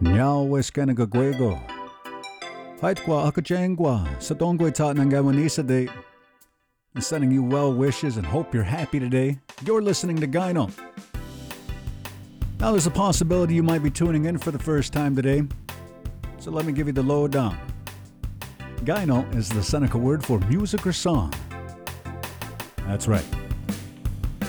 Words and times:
Nyaw 0.00 0.60
ka 0.72 0.84
nagagwego. 0.84 1.60
Fight 2.80 3.02
kwa 3.02 3.24
akachangwa 3.24 4.08
sa 4.18 4.34
tongwe 4.34 4.70
nangawanisa 4.94 5.66
de. 5.66 5.88
Sending 6.98 7.30
you 7.30 7.42
well 7.42 7.72
wishes 7.72 8.16
and 8.16 8.26
hope 8.26 8.54
you're 8.54 8.64
happy 8.64 8.98
today. 9.00 9.38
You're 9.64 9.82
listening 9.82 10.16
to 10.20 10.26
Gyno. 10.26 10.70
Now 12.60 12.70
there's 12.70 12.86
a 12.86 12.90
possibility 12.90 13.54
you 13.54 13.62
might 13.62 13.82
be 13.82 13.90
tuning 13.90 14.26
in 14.26 14.38
for 14.38 14.50
the 14.50 14.58
first 14.58 14.92
time 14.92 15.14
today. 15.14 15.42
So 16.38 16.50
let 16.50 16.66
me 16.66 16.72
give 16.72 16.86
you 16.86 16.92
the 16.92 17.02
lowdown. 17.02 17.56
Gyno 18.84 19.24
is 19.34 19.48
the 19.48 19.62
Seneca 19.62 19.98
word 19.98 20.24
for 20.24 20.38
music 20.40 20.86
or 20.86 20.92
song. 20.92 21.32
That's 22.86 23.08
right. 23.08 23.24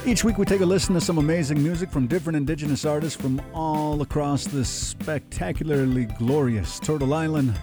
Each 0.08 0.24
week, 0.24 0.38
we 0.38 0.46
take 0.46 0.62
a 0.62 0.66
listen 0.66 0.94
to 0.94 1.02
some 1.02 1.18
amazing 1.18 1.64
music 1.64 1.90
from 1.90 2.05
different 2.05 2.38
indigenous 2.38 2.86
artists 2.86 3.20
from 3.20 3.42
all 3.55 4.04
across 4.04 4.46
this 4.46 4.70
spectacularly 4.70 6.05
glorious 6.05 6.80
Turtle 6.80 7.12
Island 7.12 7.59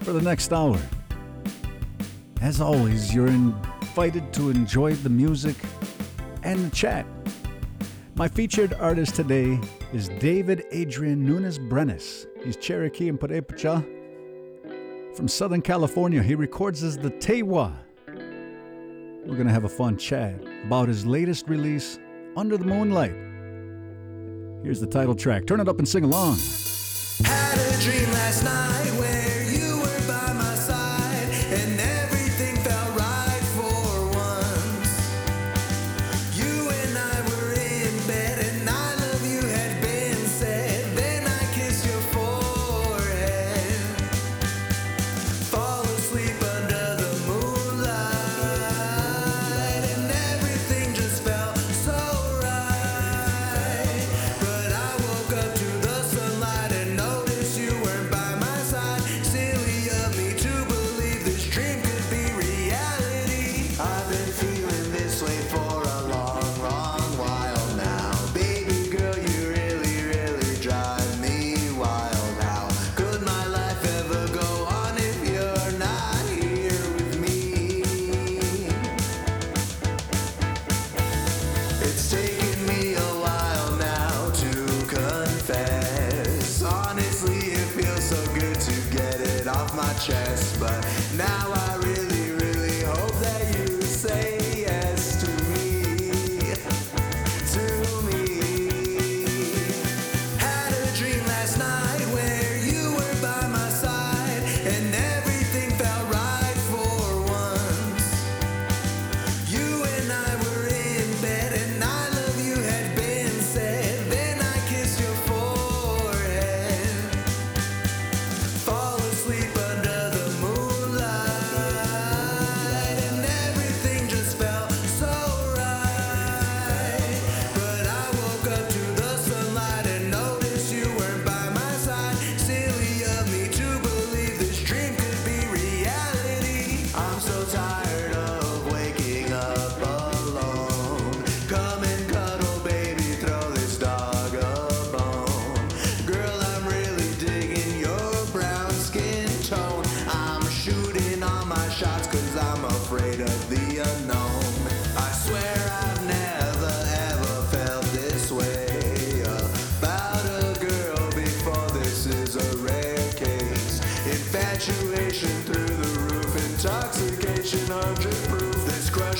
for 0.00 0.12
the 0.12 0.20
next 0.20 0.52
hour. 0.52 0.78
As 2.42 2.60
always, 2.60 3.14
you're 3.14 3.28
invited 3.28 4.34
to 4.34 4.50
enjoy 4.50 4.92
the 4.96 5.08
music 5.08 5.56
and 6.42 6.70
the 6.70 6.76
chat. 6.76 7.06
My 8.16 8.28
featured 8.28 8.74
artist 8.74 9.14
today 9.14 9.58
is 9.94 10.10
David 10.10 10.66
Adrian 10.72 11.24
Nunez 11.24 11.58
Brenes. 11.58 12.26
He's 12.44 12.56
Cherokee 12.56 13.08
and 13.08 13.18
Purepecha 13.18 13.82
from 15.16 15.28
Southern 15.28 15.62
California. 15.62 16.22
He 16.22 16.34
records 16.34 16.82
as 16.82 16.98
the 16.98 17.10
Tewa 17.12 17.83
we're 19.26 19.36
going 19.36 19.46
to 19.46 19.52
have 19.54 19.64
a 19.64 19.68
fun 19.70 19.96
chat 19.96 20.38
about 20.66 20.88
his 20.88 21.06
latest 21.06 21.48
release, 21.48 21.98
Under 22.36 22.58
the 22.58 22.64
Moonlight. 22.66 23.14
Here's 24.62 24.80
the 24.80 24.86
title 24.86 25.14
track. 25.14 25.46
Turn 25.46 25.60
it 25.60 25.68
up 25.68 25.78
and 25.78 25.88
sing 25.88 26.04
along. 26.04 26.36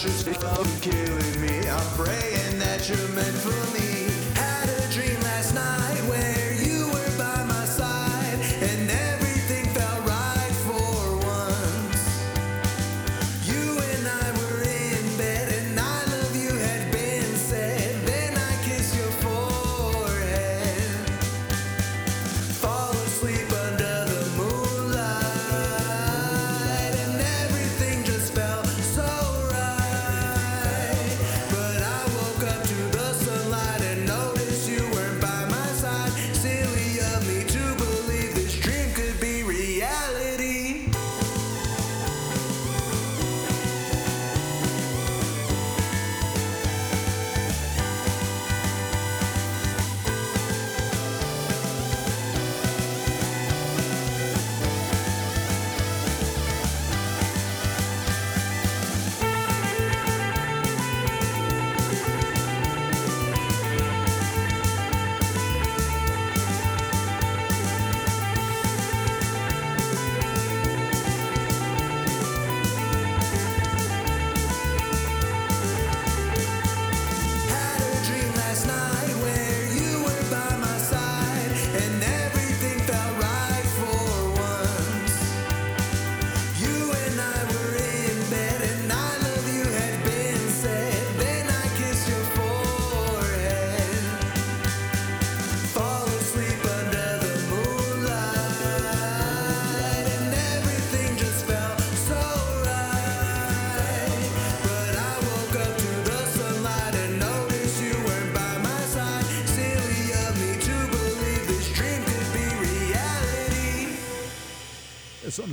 precious 0.04 0.42
love 0.42 0.82
killing 0.82 1.41
me. 1.41 1.66
I'm 1.66 1.87
praying 1.97 2.59
that 2.59 2.87
you're 2.91 3.09
meant 3.09 3.37
for 3.37 3.78
me. 3.78 4.03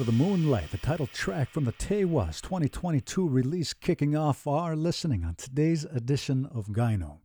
The 0.03 0.11
Moonlight, 0.11 0.71
the 0.71 0.79
title 0.79 1.05
track 1.05 1.49
from 1.49 1.65
the 1.65 1.73
Tewas 1.73 2.41
2022 2.41 3.27
release, 3.27 3.71
kicking 3.71 4.15
off 4.15 4.47
our 4.47 4.75
listening 4.75 5.23
on 5.23 5.35
today's 5.35 5.83
edition 5.85 6.47
of 6.47 6.65
Gyno. 6.67 7.19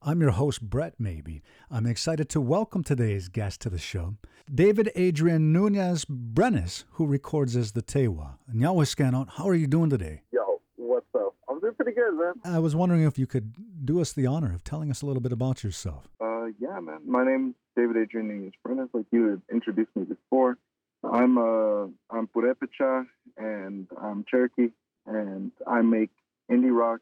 I'm 0.00 0.20
your 0.20 0.30
host, 0.30 0.62
Brett 0.62 0.94
Maybe. 0.96 1.42
I'm 1.72 1.86
excited 1.86 2.28
to 2.28 2.40
welcome 2.40 2.84
today's 2.84 3.28
guest 3.28 3.60
to 3.62 3.70
the 3.70 3.78
show, 3.78 4.14
David 4.52 4.92
Adrian 4.94 5.52
Nunez 5.52 6.04
Brenes, 6.04 6.84
who 6.92 7.06
records 7.06 7.56
as 7.56 7.72
the 7.72 7.82
Tewa. 7.82 8.36
Nyawa 8.54 9.28
how 9.30 9.48
are 9.48 9.54
you 9.54 9.66
doing 9.66 9.90
today? 9.90 10.22
Yo, 10.30 10.60
what's 10.76 11.06
up? 11.16 11.34
I'm 11.48 11.58
doing 11.58 11.74
pretty 11.74 11.92
good, 11.92 12.14
man. 12.14 12.34
I 12.44 12.60
was 12.60 12.76
wondering 12.76 13.02
if 13.02 13.18
you 13.18 13.26
could 13.26 13.54
do 13.84 14.00
us 14.00 14.12
the 14.12 14.26
honor 14.26 14.54
of 14.54 14.62
telling 14.62 14.88
us 14.90 15.02
a 15.02 15.06
little 15.06 15.22
bit 15.22 15.32
about 15.32 15.64
yourself. 15.64 16.06
Uh, 16.20 16.46
yeah, 16.60 16.78
man. 16.78 17.00
My 17.04 17.24
name's 17.24 17.56
David 17.76 17.96
Adrian 17.96 18.28
Nunez 18.28 18.52
Brenes, 18.64 18.88
like 18.92 19.06
you 19.10 19.30
had 19.30 19.42
introduced 19.50 19.90
me 19.96 20.04
before. 20.04 20.58
I'm 21.04 21.38
uh 21.38 21.84
I'm 22.10 22.28
Purepecha 22.28 23.06
and 23.36 23.86
I'm 24.00 24.24
Cherokee 24.30 24.68
and 25.06 25.50
I 25.66 25.80
make 25.82 26.10
indie 26.50 26.76
rock, 26.76 27.00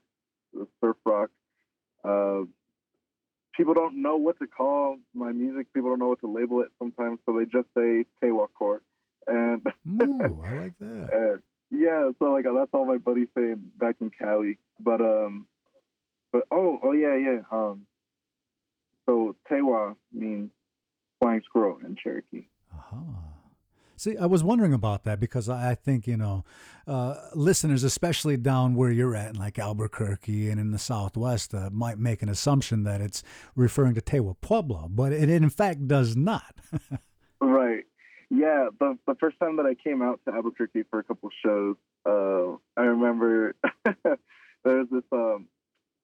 surf 0.80 0.96
rock. 1.04 1.30
Uh, 2.04 2.42
people 3.56 3.74
don't 3.74 4.00
know 4.00 4.16
what 4.16 4.38
to 4.38 4.46
call 4.46 4.98
my 5.14 5.32
music. 5.32 5.72
People 5.74 5.90
don't 5.90 5.98
know 5.98 6.08
what 6.08 6.20
to 6.20 6.32
label 6.32 6.60
it 6.60 6.68
sometimes, 6.78 7.18
so 7.26 7.36
they 7.36 7.44
just 7.44 7.66
say 7.76 8.04
Tewa 8.22 8.46
core. 8.56 8.82
And 9.26 9.66
Ooh, 10.02 10.42
I 10.46 10.50
like 10.52 10.72
that. 10.78 11.08
and 11.12 11.42
yeah, 11.70 12.10
so 12.18 12.26
like 12.26 12.44
that's 12.44 12.70
all 12.72 12.86
my 12.86 12.98
buddies 12.98 13.28
say 13.36 13.54
back 13.54 13.96
in 14.00 14.10
Cali. 14.10 14.58
But 14.80 15.00
um, 15.00 15.46
but 16.32 16.42
oh 16.50 16.78
oh 16.82 16.92
yeah 16.92 17.16
yeah 17.16 17.40
um. 17.50 17.86
So 19.06 19.34
Tewa 19.50 19.96
means 20.12 20.50
flying 21.20 21.42
squirrel 21.44 21.78
in 21.84 21.96
Cherokee. 21.96 22.46
Uh-huh. 22.72 22.96
See, 23.98 24.16
I 24.16 24.26
was 24.26 24.44
wondering 24.44 24.72
about 24.72 25.02
that 25.04 25.18
because 25.18 25.48
I 25.48 25.74
think, 25.74 26.06
you 26.06 26.16
know, 26.16 26.44
uh, 26.86 27.16
listeners, 27.34 27.82
especially 27.82 28.36
down 28.36 28.76
where 28.76 28.92
you're 28.92 29.16
at, 29.16 29.36
like 29.36 29.58
Albuquerque 29.58 30.48
and 30.50 30.60
in 30.60 30.70
the 30.70 30.78
Southwest, 30.78 31.52
uh, 31.52 31.68
might 31.72 31.98
make 31.98 32.22
an 32.22 32.28
assumption 32.28 32.84
that 32.84 33.00
it's 33.00 33.24
referring 33.56 33.94
to 33.94 34.00
Tewa 34.00 34.36
Pueblo, 34.40 34.88
but 34.88 35.12
it 35.12 35.28
in 35.28 35.50
fact 35.50 35.88
does 35.88 36.14
not. 36.14 36.54
right. 37.40 37.84
Yeah. 38.30 38.68
The, 38.78 38.96
the 39.08 39.16
first 39.16 39.40
time 39.40 39.56
that 39.56 39.66
I 39.66 39.74
came 39.74 40.00
out 40.00 40.20
to 40.26 40.32
Albuquerque 40.32 40.84
for 40.90 41.00
a 41.00 41.02
couple 41.04 41.30
shows, 41.44 41.74
uh, 42.06 42.52
I 42.80 42.84
remember 42.84 43.56
there 43.84 44.16
was 44.64 44.86
this, 44.92 45.02
um, 45.10 45.46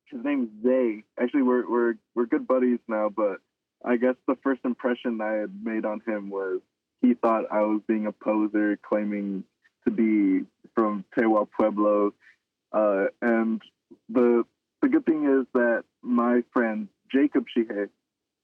his 0.07 0.25
name's 0.25 0.49
Zay. 0.65 1.05
Actually, 1.17 1.43
we're, 1.43 1.71
we're, 1.71 1.95
we're 2.17 2.27
good 2.27 2.49
buddies 2.49 2.81
now, 2.89 3.09
but 3.09 3.39
I 3.85 3.99
guess 3.99 4.17
the 4.27 4.37
first 4.43 4.63
impression 4.65 5.21
I 5.21 5.35
had 5.35 5.53
made 5.63 5.85
on 5.85 6.01
him 6.05 6.29
was 6.31 6.61
he 7.05 7.15
thought 7.15 7.45
I 7.51 7.61
was 7.61 7.81
being 7.87 8.07
a 8.07 8.13
poser, 8.13 8.79
claiming 8.83 9.45
to 9.85 9.91
be 9.91 10.47
from 10.75 11.05
Tewa 11.17 11.47
Pueblo. 11.57 12.15
Uh, 12.73 13.07
and 13.21 13.61
the 14.09 14.45
the 14.83 14.89
good 14.89 15.05
thing 15.07 15.25
is 15.25 15.47
that 15.55 15.85
my 16.03 16.43
friend 16.53 16.89
Jacob 17.13 17.45
Shihe, 17.57 17.89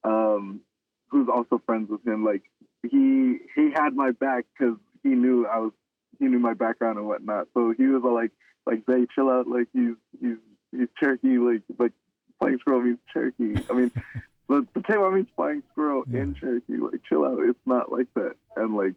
um, 0.05 0.61
who's 1.09 1.29
also 1.29 1.61
friends 1.65 1.91
with 1.91 2.07
him, 2.07 2.25
like 2.25 2.43
he 2.83 3.39
he 3.55 3.71
had 3.75 3.95
my 3.95 4.11
back 4.13 4.45
because 4.59 4.77
he 5.03 5.11
knew 5.11 5.47
I 5.47 5.59
was 5.59 5.73
he 6.19 6.27
knew 6.27 6.39
my 6.39 6.55
background 6.55 6.99
and 6.99 7.07
whatnot. 7.07 7.49
So 7.55 7.75
he 7.77 7.87
was 7.87 8.03
all 8.05 8.15
like 8.15 8.33
like 8.67 8.85
Zay, 8.89 9.07
chill 9.15 9.31
out, 9.31 9.49
like 9.49 9.69
he's 9.73 9.95
he's 10.21 10.37
he's 10.71 10.89
Cherokee, 10.99 11.39
like 11.39 11.63
like 11.79 11.93
playing 12.41 12.59
squirrel 12.59 12.83
means 12.83 12.99
Cherokee. 13.13 13.55
I 13.69 13.73
mean, 13.73 13.91
the 14.51 14.67
the 14.75 14.81
Tewa 14.81 15.15
means 15.15 15.29
flying 15.37 15.63
squirrel 15.73 16.05
Yeah. 16.11 16.21
in 16.23 16.35
Cherokee. 16.35 16.77
Like 16.77 17.01
chill 17.09 17.25
out, 17.25 17.39
it's 17.51 17.59
not 17.67 17.91
like 17.91 18.09
that. 18.15 18.35
And 18.57 18.77
like 18.77 18.95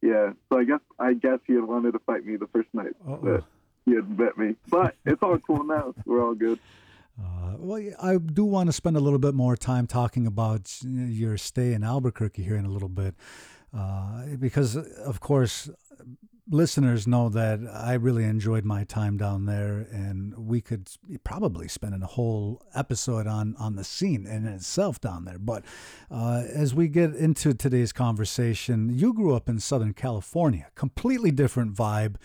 yeah, 0.00 0.32
so 0.48 0.58
I 0.60 0.64
guess 0.64 0.80
I 0.98 1.14
guess 1.14 1.40
he 1.46 1.54
had 1.54 1.64
wanted 1.64 1.92
to 1.92 1.98
fight 2.00 2.24
me 2.24 2.36
the 2.36 2.46
first 2.48 2.68
night 2.72 2.94
Uh-oh. 3.06 3.20
that 3.26 3.44
he 3.84 3.94
had 3.94 4.08
met 4.18 4.38
me, 4.38 4.54
but 4.68 4.94
it's 5.04 5.22
all 5.22 5.38
cool 5.38 5.64
now. 5.64 5.94
We're 6.06 6.24
all 6.24 6.34
good. 6.34 6.58
Uh, 7.20 7.54
well, 7.58 7.82
I 8.00 8.16
do 8.18 8.44
want 8.44 8.68
to 8.68 8.72
spend 8.72 8.96
a 8.96 9.00
little 9.00 9.18
bit 9.18 9.34
more 9.34 9.56
time 9.56 9.88
talking 9.88 10.24
about 10.24 10.72
your 10.84 11.36
stay 11.36 11.72
in 11.72 11.82
Albuquerque 11.82 12.44
here 12.44 12.54
in 12.54 12.64
a 12.64 12.68
little 12.68 12.88
bit, 12.88 13.16
uh, 13.76 14.24
because 14.38 14.76
of 14.76 15.18
course, 15.18 15.68
listeners 16.50 17.06
know 17.06 17.28
that 17.28 17.60
I 17.72 17.94
really 17.94 18.24
enjoyed 18.24 18.64
my 18.64 18.84
time 18.84 19.16
down 19.16 19.46
there, 19.46 19.86
and 19.90 20.36
we 20.36 20.60
could 20.60 20.88
probably 21.24 21.68
spend 21.68 22.02
a 22.02 22.06
whole 22.06 22.62
episode 22.74 23.26
on 23.26 23.54
on 23.58 23.76
the 23.76 23.84
scene 23.84 24.26
in 24.26 24.46
itself 24.46 25.00
down 25.00 25.24
there. 25.24 25.38
But 25.38 25.64
uh, 26.10 26.42
as 26.54 26.74
we 26.74 26.88
get 26.88 27.14
into 27.14 27.54
today's 27.54 27.92
conversation, 27.92 28.90
you 28.90 29.12
grew 29.12 29.34
up 29.34 29.48
in 29.48 29.58
Southern 29.60 29.94
California, 29.94 30.68
completely 30.74 31.30
different 31.30 31.74
vibe. 31.74 32.16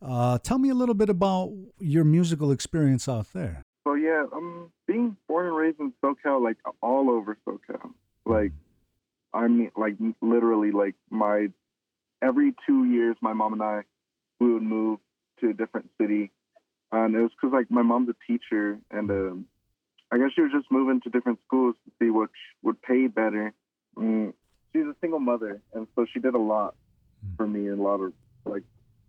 Uh, 0.00 0.38
tell 0.38 0.58
me 0.58 0.68
a 0.68 0.74
little 0.74 0.94
bit 0.94 1.08
about 1.08 1.52
your 1.78 2.04
musical 2.04 2.50
experience 2.50 3.08
out 3.08 3.32
there. 3.32 3.62
So 3.84 3.94
yeah, 3.94 4.24
I'm 4.32 4.70
being 4.86 5.16
born 5.28 5.46
and 5.46 5.56
raised 5.56 5.80
in 5.80 5.92
SoCal, 6.04 6.42
like 6.42 6.56
all 6.82 7.10
over 7.10 7.36
SoCal. 7.46 7.92
Like, 8.24 8.52
I 9.34 9.48
mean, 9.48 9.70
like 9.76 9.96
literally, 10.20 10.70
like 10.70 10.94
my 11.10 11.48
every 12.22 12.54
two 12.66 12.84
years, 12.84 13.16
my 13.20 13.32
mom 13.32 13.52
and 13.52 13.62
I 13.62 13.82
we 14.40 14.52
would 14.52 14.62
move 14.62 14.98
to 15.40 15.50
a 15.50 15.52
different 15.52 15.90
city, 16.00 16.30
and 16.90 17.14
it 17.14 17.20
was 17.20 17.30
because 17.30 17.52
like 17.52 17.70
my 17.70 17.82
mom's 17.82 18.08
a 18.08 18.14
teacher, 18.26 18.78
and 18.90 19.10
um, 19.10 19.46
I 20.10 20.18
guess 20.18 20.30
she 20.34 20.42
was 20.42 20.52
just 20.52 20.70
moving 20.70 21.00
to 21.02 21.10
different 21.10 21.40
schools 21.46 21.74
to 21.84 21.92
see 21.98 22.10
which 22.10 22.30
would 22.62 22.80
pay 22.82 23.06
better. 23.06 23.52
Mm, 23.96 24.32
she's 24.72 24.84
a 24.84 24.94
single 25.00 25.20
mother, 25.20 25.60
and 25.74 25.86
so 25.94 26.06
she 26.12 26.20
did 26.20 26.34
a 26.34 26.38
lot 26.38 26.74
for 27.36 27.46
me, 27.46 27.68
and 27.68 27.78
a 27.78 27.82
lot 27.82 28.00
of 28.00 28.12
like 28.44 28.64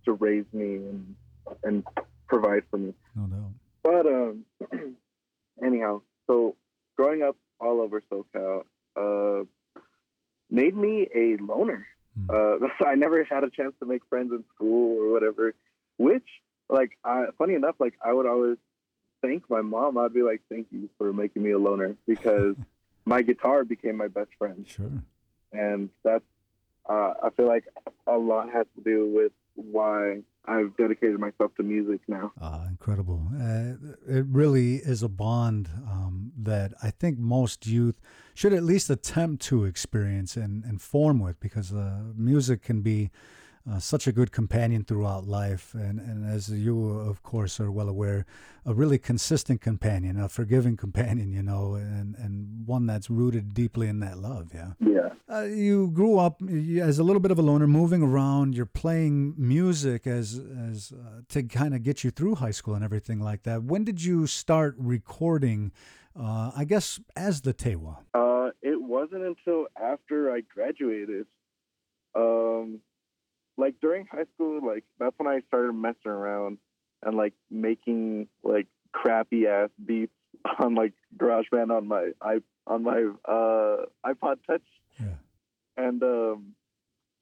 to 0.05 0.13
raise 0.13 0.45
me 0.51 0.75
and 0.75 1.15
and 1.63 1.83
provide 2.27 2.63
for 2.69 2.77
me. 2.77 2.93
No 3.15 3.23
doubt. 3.23 3.51
But 3.83 4.05
um, 4.05 4.45
anyhow, 5.63 6.01
so 6.27 6.55
growing 6.95 7.21
up 7.21 7.35
all 7.59 7.81
over 7.81 8.01
SoCal 8.11 8.63
uh, 8.95 9.45
made 10.49 10.75
me 10.75 11.07
a 11.13 11.37
loner. 11.41 11.87
Hmm. 12.17 12.29
Uh, 12.29 12.67
so 12.79 12.85
I 12.87 12.95
never 12.95 13.23
had 13.23 13.43
a 13.43 13.49
chance 13.49 13.73
to 13.79 13.85
make 13.85 14.01
friends 14.09 14.31
in 14.31 14.43
school 14.55 14.99
or 15.01 15.11
whatever. 15.11 15.53
Which, 15.97 16.27
like, 16.69 16.97
I, 17.03 17.25
funny 17.37 17.53
enough, 17.55 17.75
like 17.79 17.93
I 18.03 18.13
would 18.13 18.25
always 18.25 18.57
thank 19.21 19.49
my 19.49 19.61
mom. 19.61 19.97
I'd 19.97 20.13
be 20.13 20.23
like, 20.23 20.41
"Thank 20.49 20.67
you 20.71 20.89
for 20.97 21.13
making 21.13 21.43
me 21.43 21.51
a 21.51 21.59
loner," 21.59 21.95
because 22.07 22.55
my 23.05 23.21
guitar 23.21 23.63
became 23.63 23.95
my 23.97 24.07
best 24.07 24.31
friend, 24.37 24.65
Sure. 24.67 24.91
and 25.51 25.89
that's. 26.03 26.23
Uh, 26.89 27.13
I 27.23 27.29
feel 27.37 27.47
like 27.47 27.63
a 28.07 28.17
lot 28.17 28.49
has 28.51 28.65
to 28.75 28.81
do 28.83 29.09
with 29.15 29.31
why 29.55 30.21
I've 30.45 30.75
dedicated 30.75 31.17
myself 31.17 31.55
to 31.55 31.63
music 31.63 32.01
now. 32.09 32.33
Uh, 32.41 32.65
incredible. 32.67 33.21
Uh, 33.33 33.75
it 34.05 34.25
really 34.27 34.75
is 34.77 35.01
a 35.01 35.07
bond 35.07 35.69
um, 35.89 36.12
that 36.45 36.73
I 36.81 36.91
think 36.91 37.17
most 37.17 37.67
youth 37.67 37.95
should 38.33 38.53
at 38.53 38.63
least 38.63 38.89
attempt 38.89 39.43
to 39.43 39.65
experience 39.65 40.35
and, 40.35 40.63
and 40.63 40.81
form 40.81 41.19
with 41.19 41.39
because 41.39 41.71
uh, 41.71 42.01
music 42.15 42.63
can 42.63 42.81
be 42.81 43.11
uh, 43.69 43.79
such 43.79 44.07
a 44.07 44.11
good 44.11 44.31
companion 44.31 44.83
throughout 44.83 45.25
life. 45.25 45.73
And, 45.73 45.99
and 45.99 46.29
as 46.29 46.49
you, 46.49 46.89
of 46.89 47.23
course, 47.23 47.59
are 47.59 47.71
well 47.71 47.87
aware, 47.87 48.25
a 48.65 48.73
really 48.73 48.97
consistent 48.97 49.61
companion, 49.61 50.19
a 50.19 50.27
forgiving 50.27 50.75
companion, 50.85 51.31
you 51.31 51.43
know, 51.43 51.75
and, 51.75 52.15
and 52.15 52.67
one 52.67 52.85
that's 52.85 53.09
rooted 53.09 53.53
deeply 53.53 53.87
in 53.87 53.99
that 54.01 54.17
love. 54.17 54.51
Yeah. 54.53 54.73
Yeah. 54.79 55.09
Uh, 55.33 55.43
you 55.43 55.89
grew 55.91 56.19
up 56.19 56.41
as 56.79 56.99
a 56.99 57.03
little 57.03 57.19
bit 57.19 57.31
of 57.31 57.39
a 57.39 57.41
loner, 57.41 57.65
moving 57.65 58.03
around. 58.03 58.55
You're 58.55 58.65
playing 58.65 59.33
music 59.37 60.05
as 60.05 60.39
as 60.69 60.91
uh, 60.91 61.21
to 61.29 61.43
kind 61.43 61.73
of 61.73 61.81
get 61.81 62.03
you 62.03 62.11
through 62.11 62.35
high 62.35 62.51
school 62.51 62.75
and 62.75 62.83
everything 62.83 63.19
like 63.19 63.43
that. 63.43 63.63
When 63.63 63.83
did 63.83 64.03
you 64.03 64.27
start 64.27 64.75
recording? 64.77 65.71
Uh, 66.19 66.51
I 66.55 66.65
guess 66.65 66.99
as 67.15 67.41
the 67.41 67.53
Tewa. 67.53 67.97
Uh, 68.13 68.51
it 68.61 68.81
wasn't 68.81 69.23
until 69.23 69.67
after 69.81 70.31
I 70.31 70.41
graduated. 70.41 71.25
Um, 72.15 72.81
like 73.57 73.75
during 73.81 74.05
high 74.05 74.25
school, 74.35 74.59
like 74.65 74.83
that's 74.99 75.17
when 75.17 75.27
I 75.27 75.41
started 75.47 75.73
messing 75.73 76.11
around 76.11 76.59
and 77.01 77.17
like 77.17 77.33
making 77.49 78.27
like 78.43 78.67
crappy 78.91 79.47
ass 79.47 79.69
beats 79.83 80.13
on 80.59 80.75
like 80.75 80.93
GarageBand 81.17 81.75
on 81.75 81.87
my 81.87 82.11
i 82.21 82.37
on 82.65 82.83
my 82.83 83.09
uh 83.25 83.85
iPod 84.05 84.37
Touch. 84.47 84.61
Yeah. 84.99 85.15
And 85.75 86.01
um, 86.03 86.53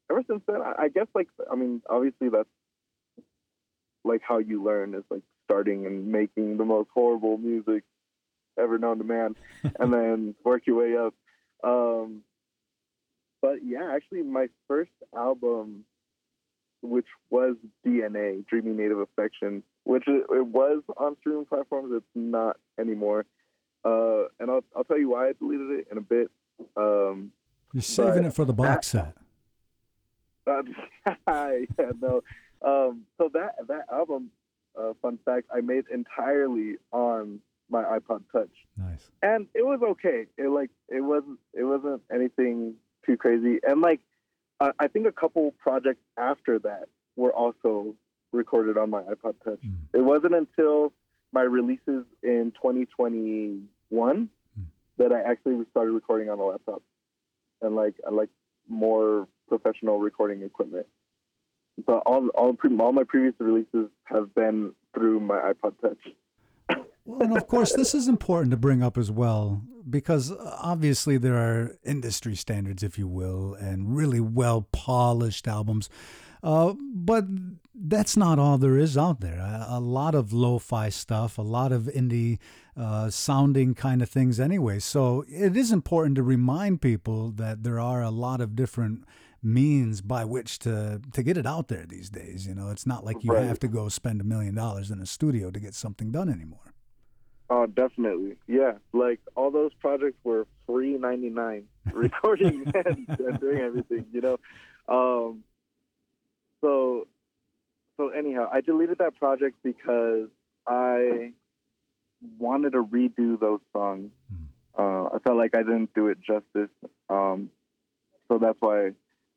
ever 0.09 0.23
since 0.27 0.41
then, 0.47 0.61
I, 0.61 0.83
I 0.83 0.87
guess 0.89 1.07
like 1.15 1.27
I 1.51 1.55
mean, 1.55 1.81
obviously 1.89 2.29
that's 2.29 2.49
like 4.03 4.21
how 4.27 4.39
you 4.39 4.63
learn 4.63 4.95
is 4.95 5.03
like 5.09 5.23
starting 5.45 5.85
and 5.85 6.11
making 6.11 6.57
the 6.57 6.65
most 6.65 6.89
horrible 6.93 7.37
music 7.37 7.83
ever 8.57 8.77
known 8.77 8.97
to 8.99 9.03
man, 9.03 9.35
and 9.79 9.93
then 9.93 10.35
work 10.43 10.63
your 10.65 10.77
way 10.77 10.97
up. 10.97 11.13
Um, 11.63 12.21
but 13.41 13.63
yeah, 13.63 13.91
actually, 13.93 14.21
my 14.21 14.47
first 14.67 14.91
album, 15.15 15.85
which 16.81 17.07
was 17.29 17.55
DNA, 17.85 18.45
Dreamy 18.47 18.73
Native 18.73 18.99
Affection, 18.99 19.63
which 19.83 20.03
it, 20.07 20.25
it 20.29 20.45
was 20.45 20.83
on 20.97 21.17
streaming 21.19 21.45
platforms, 21.45 21.91
it's 21.95 22.05
not 22.13 22.57
anymore. 22.79 23.25
Uh, 23.83 24.25
and 24.39 24.51
I'll 24.51 24.63
I'll 24.75 24.83
tell 24.83 24.99
you 24.99 25.09
why 25.09 25.29
I 25.29 25.33
deleted 25.33 25.79
it 25.79 25.87
in 25.91 25.97
a 25.97 26.01
bit. 26.01 26.29
Um, 26.77 27.31
You're 27.73 27.81
saving 27.81 28.25
it 28.25 28.33
for 28.33 28.45
the 28.45 28.53
box 28.53 28.89
set. 28.89 29.15
Uh, 30.45 30.61
yeah, 31.27 31.91
no. 31.99 32.21
Um, 32.63 33.05
so 33.17 33.29
that 33.33 33.55
that 33.67 33.85
album, 33.91 34.29
uh, 34.79 34.93
fun 35.01 35.17
fact, 35.25 35.47
I 35.53 35.61
made 35.61 35.85
entirely 35.91 36.75
on 36.91 37.39
my 37.71 37.83
iPod 37.83 38.21
Touch, 38.31 38.49
Nice. 38.77 39.09
and 39.23 39.47
it 39.55 39.65
was 39.65 39.79
okay. 39.81 40.25
It 40.37 40.49
like 40.49 40.69
it 40.89 41.01
wasn't 41.01 41.39
it 41.53 41.63
wasn't 41.63 42.01
anything 42.13 42.75
too 43.05 43.17
crazy, 43.17 43.59
and 43.67 43.81
like 43.81 44.01
I 44.59 44.71
I 44.79 44.87
think 44.87 45.07
a 45.07 45.11
couple 45.11 45.51
projects 45.57 46.03
after 46.17 46.59
that 46.59 46.89
were 47.15 47.33
also 47.33 47.95
recorded 48.31 48.77
on 48.77 48.89
my 48.89 49.01
iPod 49.03 49.35
Touch. 49.43 49.61
Mm. 49.65 49.75
It 49.93 50.01
wasn't 50.01 50.35
until 50.35 50.93
my 51.33 51.41
releases 51.41 52.05
in 52.23 52.51
2021 52.61 54.29
Mm. 54.59 54.65
that 54.97 55.13
I 55.13 55.21
actually 55.21 55.63
started 55.71 55.91
recording 55.93 56.29
on 56.29 56.39
a 56.39 56.43
laptop 56.45 56.81
and 57.61 57.73
like 57.75 57.95
I 58.05 58.09
like 58.11 58.29
more 58.67 59.27
professional 59.47 59.99
recording 59.99 60.41
equipment. 60.43 60.87
But 61.85 62.03
all 62.05 62.27
all 62.29 62.53
pre- 62.53 62.77
all 62.77 62.91
my 62.91 63.05
previous 63.05 63.33
releases 63.39 63.89
have 64.03 64.33
been 64.35 64.73
through 64.93 65.21
my 65.21 65.39
iPod 65.53 65.79
Touch. 65.81 66.03
Well, 67.05 67.21
and 67.21 67.35
of 67.37 67.47
course, 67.47 67.73
this 67.73 67.95
is 67.95 68.07
important 68.07 68.51
to 68.51 68.57
bring 68.57 68.83
up 68.83 68.97
as 68.97 69.09
well 69.11 69.61
because 69.89 70.31
uh, 70.31 70.57
obviously 70.61 71.17
there 71.17 71.35
are 71.37 71.77
industry 71.83 72.35
standards, 72.35 72.83
if 72.83 72.97
you 72.97 73.07
will, 73.07 73.55
and 73.55 73.95
really 73.95 74.19
well 74.19 74.67
polished 74.71 75.47
albums. 75.47 75.89
Uh, 76.43 76.73
but 76.93 77.25
that's 77.75 78.17
not 78.17 78.39
all 78.39 78.57
there 78.57 78.77
is 78.77 78.97
out 78.97 79.19
there. 79.21 79.37
A, 79.39 79.65
a 79.69 79.79
lot 79.79 80.15
of 80.15 80.33
lo 80.33 80.59
fi 80.59 80.89
stuff, 80.89 81.37
a 81.37 81.41
lot 81.43 81.71
of 81.71 81.83
indie 81.83 82.37
uh, 82.77 83.09
sounding 83.09 83.73
kind 83.75 84.01
of 84.01 84.09
things, 84.09 84.39
anyway. 84.39 84.79
So 84.79 85.23
it 85.27 85.55
is 85.57 85.71
important 85.71 86.15
to 86.15 86.23
remind 86.23 86.81
people 86.81 87.31
that 87.31 87.63
there 87.63 87.79
are 87.79 88.01
a 88.01 88.09
lot 88.11 88.41
of 88.41 88.55
different 88.55 89.03
means 89.43 90.01
by 90.01 90.23
which 90.23 90.59
to 90.59 91.01
to 91.13 91.23
get 91.23 91.35
it 91.37 91.45
out 91.47 91.67
there 91.67 91.85
these 91.87 92.09
days. 92.09 92.45
You 92.47 92.53
know, 92.55 92.69
it's 92.69 92.85
not 92.85 93.03
like 93.03 93.23
you 93.23 93.33
Right. 93.33 93.43
have 93.45 93.59
to 93.59 93.67
go 93.67 93.89
spend 93.89 94.21
a 94.21 94.23
million 94.23 94.53
dollars 94.55 94.91
in 94.91 94.99
a 94.99 95.05
studio 95.07 95.49
to 95.51 95.59
get 95.59 95.73
something 95.73 96.11
done 96.11 96.29
anymore. 96.29 96.73
Oh, 97.53 97.65
definitely, 97.65 98.37
yeah. 98.47 98.75
Like 98.93 99.19
all 99.35 99.51
those 99.51 99.73
projects 99.73 100.17
were 100.23 100.47
free 100.65 100.97
ninety 100.97 101.29
nine, 101.29 101.65
recording 101.93 102.71
and, 102.85 103.05
and 103.09 103.39
doing 103.41 103.57
everything. 103.59 104.05
You 104.13 104.21
know, 104.21 104.37
um, 104.87 105.43
so 106.61 107.07
so 107.97 108.07
anyhow, 108.07 108.47
I 108.49 108.61
deleted 108.61 108.99
that 108.99 109.17
project 109.17 109.57
because 109.65 110.29
I 110.65 111.33
wanted 112.39 112.71
to 112.71 112.85
redo 112.85 113.37
those 113.37 113.59
songs. 113.73 114.11
Uh, 114.79 115.07
I 115.13 115.17
felt 115.21 115.35
like 115.35 115.53
I 115.53 115.63
didn't 115.63 115.93
do 115.93 116.07
it 116.07 116.19
justice, 116.21 116.71
um, 117.09 117.49
so 118.29 118.37
that's 118.37 118.57
why 118.61 118.91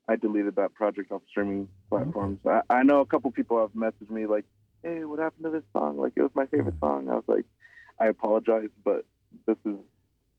I 0.08 0.14
deleted 0.14 0.54
that 0.54 0.72
project 0.74 1.10
off 1.10 1.22
streaming 1.28 1.66
platforms. 1.90 2.38
I, 2.46 2.60
I 2.70 2.82
know 2.84 3.00
a 3.00 3.06
couple 3.06 3.32
people 3.32 3.58
have 3.60 3.72
messaged 3.72 4.10
me 4.10 4.26
like, 4.26 4.44
"Hey, 4.84 5.04
what 5.04 5.18
happened 5.18 5.46
to 5.46 5.50
this 5.50 5.64
song? 5.72 5.98
Like, 5.98 6.12
it 6.14 6.22
was 6.22 6.30
my 6.34 6.46
favorite 6.46 6.76
song." 6.78 7.08
I 7.10 7.14
was 7.14 7.24
like, 7.26 7.44
"I 7.98 8.06
apologize, 8.06 8.68
but 8.84 9.04
this 9.46 9.56
is, 9.64 9.76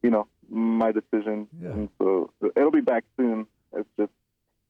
you 0.03 0.09
know, 0.09 0.27
my 0.49 0.91
decision, 0.91 1.47
Yeah. 1.61 1.69
and 1.71 1.89
so 1.97 2.31
it'll 2.55 2.71
be 2.71 2.81
back 2.81 3.03
soon. 3.17 3.47
It's 3.73 3.89
just 3.97 4.11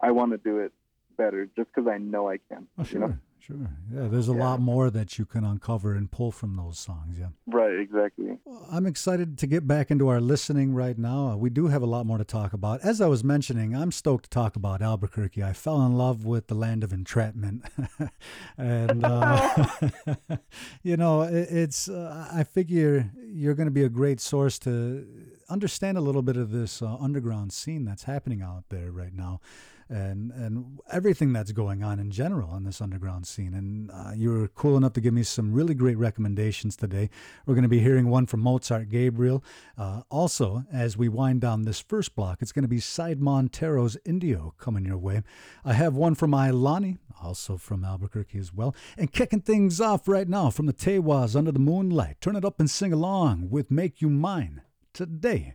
I 0.01 0.11
want 0.11 0.31
to 0.31 0.37
do 0.37 0.59
it 0.59 0.71
better, 1.17 1.45
just 1.55 1.69
because 1.73 1.87
I 1.89 1.97
know 1.97 2.29
I 2.29 2.37
can. 2.49 2.67
Oh, 2.77 2.85
You 2.89 2.99
know, 2.99 3.17
sure. 3.45 3.69
Yeah, 3.93 4.07
there's 4.07 4.27
a 4.29 4.33
Yeah. 4.33 4.39
lot 4.39 4.59
more 4.61 4.89
that 4.89 5.17
you 5.19 5.25
can 5.25 5.43
uncover 5.43 5.93
and 5.93 6.09
pull 6.09 6.31
from 6.31 6.55
those 6.55 6.79
songs. 6.79 7.17
Yeah. 7.19 7.29
right? 7.47 7.79
Exactly. 7.79 8.37
Well, 8.45 8.65
I'm 8.71 8.85
excited 8.85 9.37
to 9.37 9.47
get 9.47 9.67
back 9.67 9.91
into 9.91 10.07
our 10.07 10.19
listening 10.19 10.73
right 10.73 10.97
now. 10.97 11.27
Uh, 11.29 11.37
We 11.37 11.49
do 11.49 11.67
have 11.67 11.81
a 11.83 11.85
lot 11.85 12.05
more 12.05 12.17
to 12.17 12.23
talk 12.23 12.53
about. 12.53 12.81
As 12.81 12.99
I 13.01 13.07
was 13.07 13.23
mentioning, 13.23 13.75
I'm 13.75 13.91
stoked 13.91 14.23
to 14.25 14.29
talk 14.29 14.55
about 14.55 14.81
Albuquerque. 14.81 15.43
I 15.43 15.53
fell 15.53 15.85
in 15.85 15.93
love 15.97 16.25
with 16.25 16.47
the 16.47 16.55
land 16.55 16.83
of 16.83 16.91
entrapment. 16.91 17.63
and, 18.57 19.03
uh, 19.05 19.65
you 20.83 20.97
know, 20.97 21.21
it, 21.21 21.47
it's, 21.51 21.87
uh, 21.89 22.27
I 22.31 22.43
figure 22.43 23.11
you're 23.25 23.53
going 23.55 23.67
to 23.67 23.71
be 23.71 23.83
a 23.83 23.89
great 23.89 24.19
source 24.19 24.57
to 24.59 25.05
understand 25.49 25.97
a 25.97 26.01
little 26.01 26.21
bit 26.21 26.37
of 26.37 26.51
this 26.51 26.81
uh, 26.81 26.95
underground 26.99 27.53
scene 27.53 27.85
that's 27.85 28.03
happening 28.03 28.41
out 28.41 28.65
there 28.69 28.91
right 28.91 29.13
now. 29.13 29.39
And 29.87 30.31
and 30.31 30.79
everything 30.91 31.31
that's 31.31 31.51
going 31.51 31.83
on 31.83 31.99
in 31.99 32.09
general 32.09 32.55
in 32.55 32.63
this 32.63 32.81
underground 32.81 33.27
scene, 33.27 33.53
and 33.53 33.91
uh, 33.91 34.13
you 34.15 34.31
were 34.31 34.47
cool 34.47 34.77
enough 34.77 34.93
to 34.93 35.01
give 35.01 35.13
me 35.13 35.21
some 35.21 35.53
really 35.53 35.75
great 35.75 35.99
recommendations 35.99 36.75
today. 36.75 37.11
We're 37.45 37.53
going 37.53 37.61
to 37.61 37.69
be 37.69 37.81
hearing 37.81 38.09
one 38.09 38.25
from 38.25 38.39
Mozart 38.39 38.89
Gabriel. 38.89 39.43
Uh, 39.77 40.01
also, 40.09 40.63
as 40.73 40.97
we 40.97 41.07
wind 41.07 41.41
down 41.41 41.65
this 41.65 41.79
first 41.79 42.15
block, 42.15 42.41
it's 42.41 42.51
going 42.51 42.63
to 42.63 42.67
be 42.67 42.79
Side 42.79 43.21
Montero's 43.21 43.95
Indio 44.05 44.55
coming 44.57 44.85
your 44.85 44.97
way. 44.97 45.21
I 45.63 45.73
have 45.73 45.93
one 45.93 46.15
from 46.15 46.31
Ilani, 46.31 46.97
also 47.21 47.55
from 47.55 47.85
Albuquerque 47.85 48.39
as 48.39 48.51
well. 48.51 48.73
And 48.97 49.11
kicking 49.11 49.41
things 49.41 49.79
off 49.79 50.07
right 50.07 50.27
now 50.27 50.49
from 50.49 50.65
the 50.65 50.73
Tewas 50.73 51.35
Under 51.35 51.51
the 51.51 51.59
Moonlight. 51.59 52.21
Turn 52.21 52.35
it 52.35 52.43
up 52.43 52.59
and 52.59 52.71
sing 52.71 52.91
along 52.91 53.51
with 53.51 53.69
Make 53.69 54.01
You 54.01 54.09
Mine 54.09 54.61
today 54.95 55.53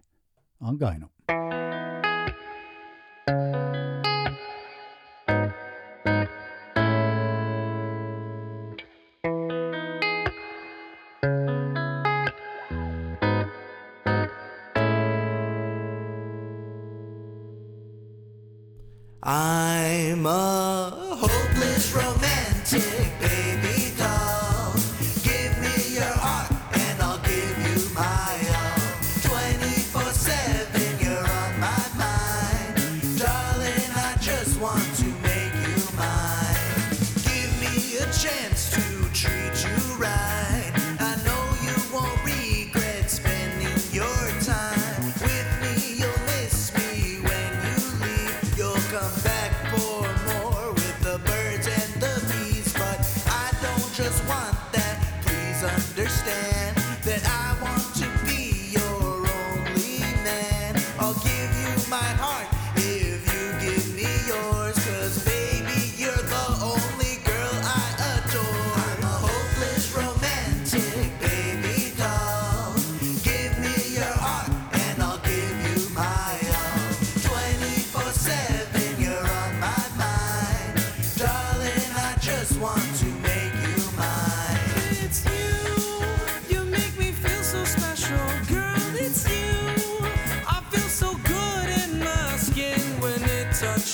on 0.60 0.78
Gyno. 0.78 1.08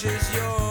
Touches 0.06 0.34
yours. 0.34 0.65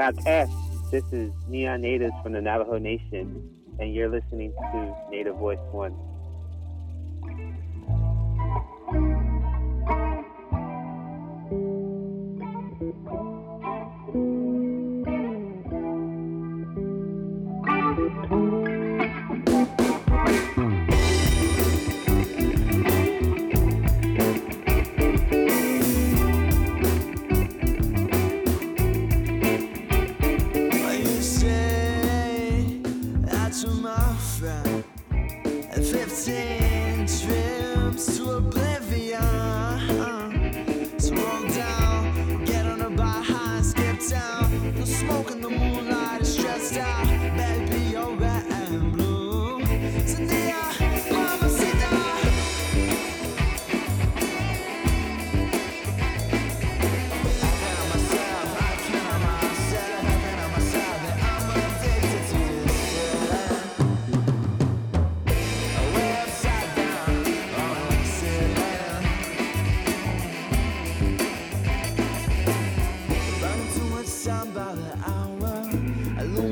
Yates. 0.00 0.50
This 0.90 1.04
is 1.12 1.30
Neon 1.46 1.82
Natives 1.82 2.14
from 2.22 2.32
the 2.32 2.40
Navajo 2.40 2.78
Nation, 2.78 3.50
and 3.78 3.94
you're 3.94 4.08
listening 4.08 4.50
to 4.72 4.96
Native 5.10 5.36
Voice 5.36 5.58
One. 5.72 5.94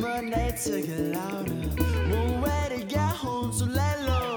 To 0.09 0.83
get 0.83 0.99
louder, 1.15 1.55
no 2.09 2.41
way 2.43 2.77
to 2.79 2.85
get 2.85 2.99
home, 2.99 3.53
so 3.53 3.65
lay 3.67 3.95
low. 4.07 4.28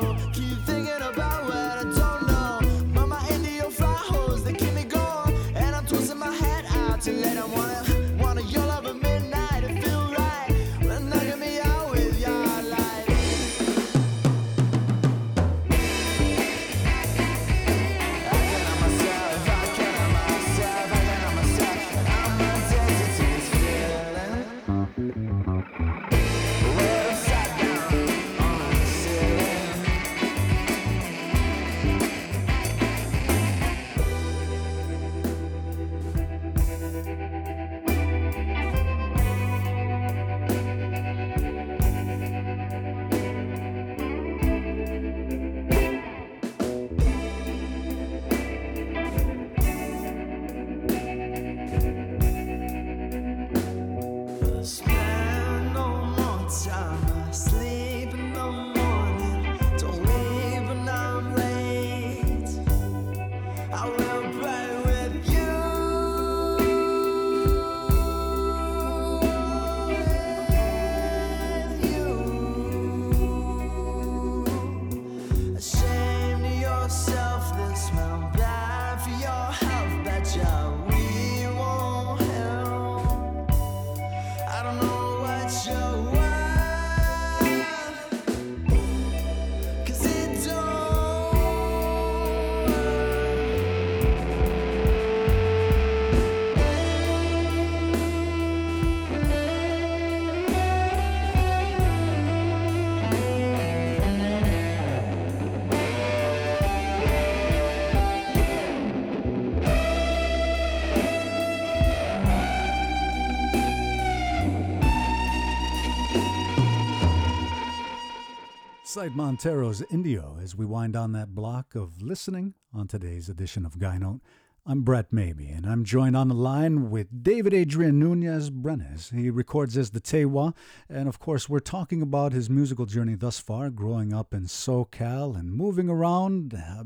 Sight 118.92 119.16
Montero's 119.16 119.82
Indio 119.90 120.38
as 120.44 120.54
we 120.54 120.66
wind 120.66 120.98
on 120.98 121.14
that 121.14 121.34
block 121.34 121.76
of 121.76 122.02
listening 122.02 122.56
on 122.74 122.90
today's 122.90 123.30
edition 123.30 123.66
of 123.66 123.76
Gyno. 123.76 124.20
I'm 124.66 124.82
Brett 124.82 125.14
Maybe, 125.14 125.48
and 125.48 125.66
I'm 125.66 125.86
joined 125.86 126.18
on 126.18 126.28
the 126.28 126.34
line 126.34 126.90
with 126.90 127.24
David 127.24 127.54
Adrian 127.54 128.00
Nunez 128.00 128.50
Brenes. 128.50 129.16
He 129.16 129.30
records 129.30 129.78
as 129.78 129.92
the 129.92 130.02
Tewa, 130.02 130.54
and 130.90 131.08
of 131.08 131.20
course, 131.20 131.48
we're 131.48 131.60
talking 131.60 132.02
about 132.02 132.34
his 132.34 132.50
musical 132.50 132.86
journey 132.86 133.16
thus 133.16 133.40
far, 133.40 133.70
growing 133.70 134.14
up 134.14 134.34
in 134.34 134.44
SoCal 134.44 135.40
and 135.40 135.54
moving 135.54 135.88
around, 135.88 136.54
uh, 136.54 136.84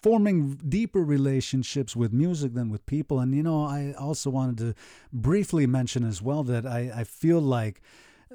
forming 0.00 0.54
deeper 0.66 1.04
relationships 1.04 1.94
with 1.94 2.10
music 2.10 2.54
than 2.54 2.70
with 2.70 2.86
people. 2.86 3.20
And, 3.20 3.34
you 3.34 3.42
know, 3.42 3.66
I 3.66 3.92
also 3.98 4.30
wanted 4.30 4.56
to 4.58 4.74
briefly 5.12 5.66
mention 5.66 6.04
as 6.04 6.22
well 6.22 6.42
that 6.44 6.64
I, 6.64 6.90
I 6.96 7.04
feel 7.04 7.42
like 7.42 7.82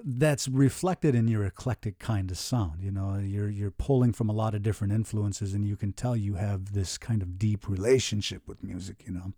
that's 0.03 0.47
reflected 0.47 1.15
in 1.15 1.27
your 1.27 1.43
eclectic 1.43 1.99
kind 1.99 2.31
of 2.31 2.37
sound. 2.37 2.81
You 2.81 2.91
know, 2.91 3.17
you're 3.17 3.49
you're 3.49 3.71
pulling 3.71 4.13
from 4.13 4.29
a 4.29 4.33
lot 4.33 4.55
of 4.55 4.61
different 4.61 4.93
influences, 4.93 5.53
and 5.53 5.67
you 5.67 5.75
can 5.75 5.93
tell 5.93 6.15
you 6.15 6.35
have 6.35 6.73
this 6.73 6.97
kind 6.97 7.21
of 7.21 7.37
deep 7.37 7.67
relationship 7.67 8.47
with 8.47 8.63
music. 8.63 9.03
You 9.05 9.13
know. 9.13 9.33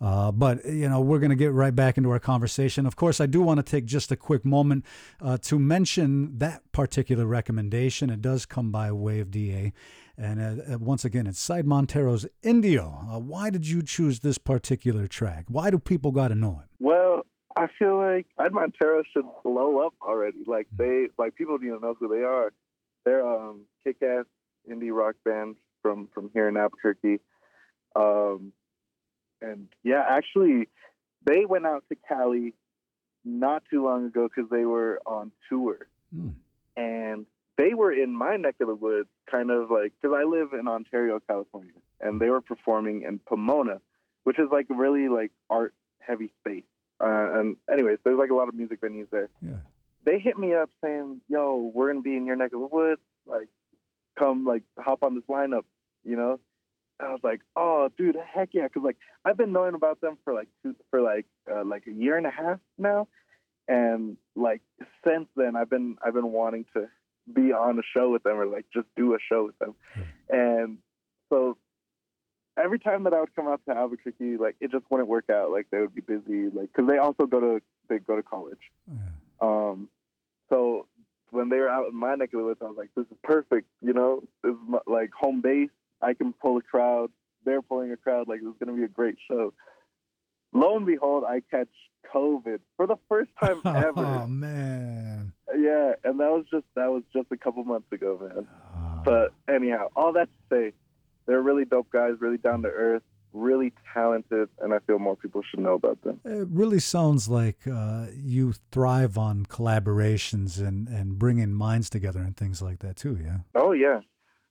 Uh, 0.00 0.30
but 0.30 0.64
you 0.64 0.88
know 0.88 1.00
we're 1.00 1.18
going 1.18 1.30
to 1.30 1.36
get 1.36 1.52
right 1.52 1.74
back 1.74 1.98
into 1.98 2.10
our 2.10 2.20
conversation. 2.20 2.86
Of 2.86 2.94
course, 2.94 3.20
I 3.20 3.26
do 3.26 3.42
want 3.42 3.58
to 3.58 3.64
take 3.64 3.84
just 3.84 4.12
a 4.12 4.16
quick 4.16 4.44
moment 4.44 4.84
uh, 5.20 5.38
to 5.42 5.58
mention 5.58 6.38
that 6.38 6.62
particular 6.70 7.26
recommendation. 7.26 8.08
It 8.08 8.22
does 8.22 8.46
come 8.46 8.70
by 8.70 8.92
way 8.92 9.18
of 9.18 9.32
DA, 9.32 9.72
and 10.16 10.40
uh, 10.40 10.74
uh, 10.74 10.78
once 10.78 11.04
again, 11.04 11.26
it's 11.26 11.40
Side 11.40 11.66
Montero's 11.66 12.26
Indio. 12.42 13.06
Uh, 13.12 13.18
why 13.18 13.50
did 13.50 13.66
you 13.66 13.82
choose 13.82 14.20
this 14.20 14.38
particular 14.38 15.06
track? 15.06 15.46
Why 15.48 15.70
do 15.70 15.78
people 15.78 16.12
got 16.12 16.28
to 16.28 16.36
know 16.36 16.62
it? 16.62 16.70
Well, 16.78 17.22
I 17.58 17.68
feel 17.78 17.96
like 17.98 18.26
Ed 18.38 18.52
Montero 18.52 19.02
should 19.12 19.24
blow 19.42 19.84
up 19.84 19.94
already. 20.00 20.38
Like 20.46 20.68
they, 20.76 21.08
like 21.18 21.34
people 21.34 21.58
need 21.58 21.70
to 21.70 21.80
know 21.80 21.94
who 21.98 22.08
they 22.08 22.22
are. 22.22 22.52
They're 23.04 23.26
um 23.26 23.62
kick-ass 23.84 24.26
indie 24.70 24.94
rock 24.94 25.16
band 25.24 25.56
from 25.82 26.08
from 26.14 26.30
here 26.32 26.48
in 26.48 26.56
Albuquerque. 26.56 27.20
Um, 27.96 28.52
and 29.40 29.68
yeah, 29.82 30.04
actually, 30.08 30.68
they 31.24 31.44
went 31.44 31.66
out 31.66 31.84
to 31.88 31.96
Cali 32.08 32.54
not 33.24 33.62
too 33.70 33.84
long 33.84 34.06
ago 34.06 34.28
because 34.28 34.50
they 34.50 34.64
were 34.64 35.00
on 35.06 35.32
tour, 35.48 35.88
Hmm. 36.14 36.30
and 36.76 37.26
they 37.56 37.74
were 37.74 37.92
in 37.92 38.14
my 38.14 38.36
neck 38.36 38.54
of 38.60 38.68
the 38.68 38.74
woods, 38.74 39.08
kind 39.30 39.50
of 39.50 39.70
like 39.70 39.92
because 40.00 40.16
I 40.16 40.24
live 40.24 40.52
in 40.52 40.68
Ontario, 40.68 41.20
California, 41.26 41.72
and 42.00 42.20
they 42.20 42.30
were 42.30 42.40
performing 42.40 43.02
in 43.02 43.18
Pomona, 43.18 43.80
which 44.24 44.38
is 44.38 44.48
like 44.52 44.66
really 44.68 45.08
like 45.08 45.32
art 45.50 45.74
heavy 45.98 46.30
space. 46.40 46.64
Uh, 47.00 47.38
and 47.38 47.56
anyways, 47.72 47.98
there's 48.04 48.18
like 48.18 48.30
a 48.30 48.34
lot 48.34 48.48
of 48.48 48.54
music 48.54 48.80
venues 48.80 49.08
there. 49.10 49.28
Yeah. 49.40 49.58
They 50.04 50.18
hit 50.18 50.38
me 50.38 50.54
up 50.54 50.70
saying, 50.82 51.20
"Yo, 51.28 51.70
we're 51.74 51.88
gonna 51.88 52.02
be 52.02 52.16
in 52.16 52.26
your 52.26 52.36
neck 52.36 52.52
of 52.52 52.60
the 52.60 52.66
woods. 52.66 53.00
Like, 53.26 53.48
come 54.18 54.44
like 54.44 54.62
hop 54.78 55.02
on 55.02 55.14
this 55.14 55.24
lineup," 55.28 55.64
you 56.04 56.16
know. 56.16 56.40
and 56.98 57.08
I 57.08 57.12
was 57.12 57.20
like, 57.22 57.40
oh, 57.56 57.90
dude, 57.96 58.16
heck 58.16 58.50
yeah, 58.52 58.64
because 58.64 58.82
like 58.82 58.96
I've 59.24 59.36
been 59.36 59.52
knowing 59.52 59.74
about 59.74 60.00
them 60.00 60.18
for 60.24 60.34
like 60.34 60.48
two, 60.62 60.74
for 60.90 61.00
like 61.00 61.26
uh, 61.50 61.64
like 61.64 61.86
a 61.86 61.92
year 61.92 62.16
and 62.16 62.26
a 62.26 62.30
half 62.30 62.58
now, 62.76 63.08
and 63.68 64.16
like 64.34 64.62
since 65.06 65.28
then 65.36 65.56
I've 65.56 65.70
been 65.70 65.96
I've 66.04 66.14
been 66.14 66.32
wanting 66.32 66.64
to 66.74 66.88
be 67.32 67.52
on 67.52 67.78
a 67.78 67.82
show 67.94 68.10
with 68.10 68.22
them 68.22 68.38
or 68.38 68.46
like 68.46 68.66
just 68.72 68.86
do 68.96 69.14
a 69.14 69.18
show 69.30 69.44
with 69.44 69.58
them, 69.58 69.74
and 70.28 70.78
so 71.30 71.56
every 72.62 72.78
time 72.78 73.04
that 73.04 73.14
I 73.14 73.20
would 73.20 73.34
come 73.34 73.48
out 73.48 73.60
to 73.68 73.76
Albuquerque, 73.76 74.36
like 74.36 74.56
it 74.60 74.70
just 74.70 74.84
wouldn't 74.90 75.08
work 75.08 75.30
out. 75.30 75.50
Like 75.50 75.66
they 75.70 75.80
would 75.80 75.94
be 75.94 76.00
busy, 76.00 76.50
like 76.54 76.70
because 76.72 76.88
they 76.88 76.98
also 76.98 77.26
go 77.26 77.40
to 77.40 77.62
they 77.88 77.98
go 77.98 78.16
to 78.16 78.22
college. 78.22 78.58
Yeah. 78.86 78.98
Um, 79.40 79.88
so 80.48 80.86
when 81.30 81.48
they 81.48 81.58
were 81.58 81.68
out 81.68 81.88
in 81.88 81.94
my 81.94 82.14
neck 82.14 82.32
of 82.32 82.40
the 82.40 82.44
woods, 82.44 82.60
I 82.62 82.66
was 82.66 82.76
like, 82.76 82.90
this 82.96 83.06
is 83.10 83.16
perfect. 83.22 83.68
You 83.80 83.92
know, 83.92 84.22
this 84.42 84.52
is 84.52 84.58
my, 84.66 84.78
like 84.86 85.10
home 85.12 85.40
base. 85.40 85.70
I 86.00 86.14
can 86.14 86.32
pull 86.32 86.56
a 86.56 86.62
crowd. 86.62 87.10
They're 87.44 87.62
pulling 87.62 87.92
a 87.92 87.96
crowd. 87.96 88.28
Like, 88.28 88.40
it's 88.42 88.58
going 88.58 88.74
to 88.74 88.76
be 88.76 88.84
a 88.84 88.88
great 88.88 89.16
show. 89.28 89.52
Lo 90.52 90.76
and 90.76 90.86
behold, 90.86 91.24
I 91.28 91.42
catch 91.50 91.68
COVID 92.14 92.60
for 92.76 92.86
the 92.86 92.96
first 93.08 93.30
time 93.40 93.60
ever. 93.64 94.04
Oh 94.04 94.26
man. 94.26 95.32
yeah, 95.56 95.92
and 96.04 96.20
that 96.20 96.30
was 96.30 96.46
just 96.50 96.64
that 96.74 96.90
was 96.90 97.02
just 97.12 97.26
a 97.30 97.36
couple 97.36 97.62
months 97.64 97.90
ago, 97.92 98.18
man. 98.20 98.48
Ah. 98.74 99.02
But 99.04 99.34
anyhow, 99.52 99.88
all 99.94 100.12
that 100.14 100.28
to 100.50 100.54
say, 100.54 100.72
they're 101.28 101.42
really 101.42 101.64
dope 101.64 101.90
guys, 101.90 102.14
really 102.18 102.38
down 102.38 102.62
to 102.62 102.68
earth, 102.68 103.02
really 103.34 103.72
talented, 103.92 104.48
and 104.60 104.72
I 104.72 104.78
feel 104.80 104.98
more 104.98 105.14
people 105.14 105.42
should 105.48 105.60
know 105.60 105.74
about 105.74 106.00
them. 106.02 106.20
It 106.24 106.48
really 106.50 106.80
sounds 106.80 107.28
like 107.28 107.58
uh, 107.70 108.06
you 108.16 108.54
thrive 108.72 109.18
on 109.18 109.44
collaborations 109.46 110.58
and, 110.58 110.88
and 110.88 111.18
bringing 111.18 111.52
minds 111.52 111.90
together 111.90 112.20
and 112.20 112.34
things 112.36 112.62
like 112.62 112.78
that 112.80 112.96
too. 112.96 113.18
Yeah. 113.22 113.38
Oh 113.54 113.72
yeah, 113.72 114.00